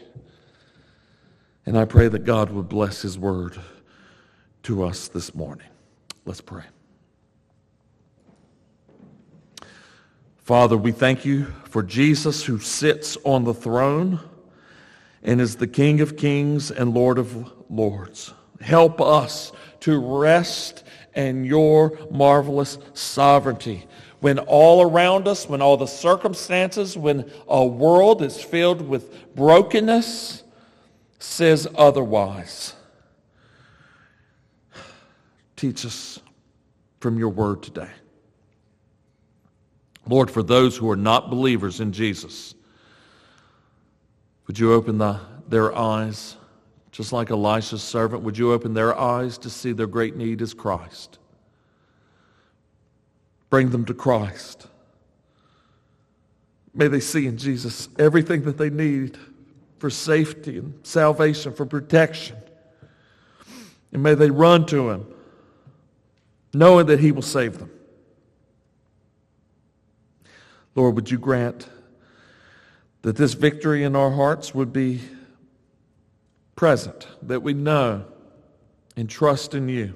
And 1.66 1.78
I 1.78 1.84
pray 1.84 2.08
that 2.08 2.24
God 2.24 2.52
would 2.52 2.70
bless 2.70 3.02
his 3.02 3.20
word 3.20 3.60
to 4.64 4.86
us 4.86 5.10
this 5.10 5.36
morning. 5.36 5.68
Let's 6.24 6.40
pray. 6.40 6.64
Father, 10.48 10.78
we 10.78 10.94
thank 10.94 11.26
you 11.26 11.44
for 11.66 11.84
Jesus 11.84 12.46
who 12.46 12.58
sits 12.58 13.18
on 13.26 13.44
the 13.44 13.54
throne 13.54 14.22
and 15.22 15.42
is 15.42 15.58
the 15.58 15.68
King 15.68 16.00
of 16.00 16.16
kings 16.16 16.72
and 16.72 16.94
Lord 16.94 17.18
of 17.18 17.52
lords. 17.70 18.34
Help 18.62 19.02
us 19.02 19.52
to 19.82 20.00
rest 20.00 20.86
in 21.18 21.44
your 21.44 22.00
marvelous 22.12 22.78
sovereignty. 22.94 23.88
When 24.22 24.40
all 24.40 24.90
around 24.90 25.28
us, 25.28 25.50
when 25.50 25.62
all 25.62 25.76
the 25.76 25.86
circumstances, 25.86 26.96
when 26.96 27.30
a 27.50 27.66
world 27.66 28.22
is 28.22 28.42
filled 28.42 28.88
with 28.88 29.36
brokenness, 29.36 30.44
says 31.20 31.68
otherwise. 31.76 32.74
Teach 35.58 35.86
us 35.86 36.22
from 37.02 37.20
your 37.20 37.32
word 37.32 37.64
today. 37.64 37.90
Lord, 40.08 40.32
for 40.32 40.44
those 40.44 40.78
who 40.78 40.90
are 40.90 40.96
not 40.96 41.30
believers 41.30 41.80
in 41.80 41.92
Jesus, 41.92 42.56
would 44.48 44.58
you 44.58 44.74
open 44.74 44.98
the, 44.98 45.20
their 45.48 45.76
eyes, 45.76 46.36
just 46.92 47.12
like 47.12 47.30
Elisha's 47.30 47.84
servant, 47.84 48.24
would 48.24 48.38
you 48.38 48.54
open 48.54 48.74
their 48.74 48.98
eyes 48.98 49.38
to 49.40 49.50
see 49.50 49.72
their 49.74 49.88
great 49.88 50.16
need 50.16 50.42
is 50.42 50.54
Christ? 50.54 51.20
Bring 53.50 53.70
them 53.70 53.86
to 53.86 53.94
Christ. 53.94 54.68
May 56.74 56.88
they 56.88 57.00
see 57.00 57.28
in 57.28 57.38
Jesus 57.38 57.90
everything 57.98 58.44
that 58.44 58.58
they 58.58 58.70
need 58.70 59.18
for 59.80 59.90
safety 59.90 60.58
and 60.58 60.74
salvation, 60.84 61.54
for 61.54 61.66
protection. 61.66 62.38
And 63.92 64.04
may 64.04 64.16
they 64.16 64.30
run 64.30 64.66
to 64.68 64.90
him 64.90 65.06
knowing 66.54 66.88
that 66.88 67.00
He 67.00 67.12
will 67.12 67.22
save 67.22 67.60
them. 67.60 67.72
Lord, 70.78 70.94
would 70.94 71.10
you 71.10 71.18
grant 71.18 71.70
that 73.02 73.16
this 73.16 73.34
victory 73.34 73.84
in 73.84 73.96
our 73.96 74.12
hearts 74.12 74.54
would 74.54 74.72
be 74.72 75.02
present, 76.56 77.08
that 77.24 77.42
we 77.42 77.56
know 77.56 78.06
and 78.96 79.10
trust 79.10 79.56
in 79.56 79.70
you. 79.70 79.96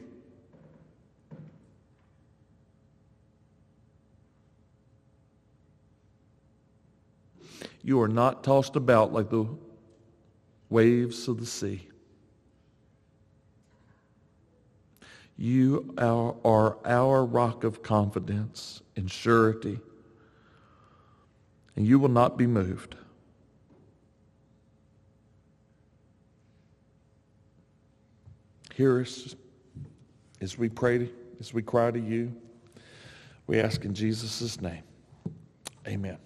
You 7.84 8.02
are 8.02 8.08
not 8.08 8.44
tossed 8.44 8.76
about 8.76 9.14
like 9.14 9.30
the 9.30 9.46
waves 10.72 11.28
of 11.28 11.40
the 11.40 11.46
sea. 11.46 11.88
You 15.38 15.94
are, 16.00 16.76
our 16.86 17.24
rock 17.24 17.64
of 17.64 17.84
confidence 17.84 18.82
and 18.96 19.12
surety, 19.12 19.80
and 21.76 21.86
you 21.86 22.00
will 22.00 22.10
not 22.10 22.38
be 22.38 22.48
moved. 22.48 22.96
Hear 28.76 29.02
us 29.02 29.36
as 30.40 30.58
we 30.58 30.70
pray, 30.70 31.10
as 31.40 31.54
we 31.54 31.62
cry 31.62 31.92
to 31.92 32.00
you. 32.00 32.34
We 33.48 33.60
ask 33.60 33.84
in 33.86 33.94
Jesus' 33.94 34.62
name. 34.62 34.84
Amen. 35.88 36.18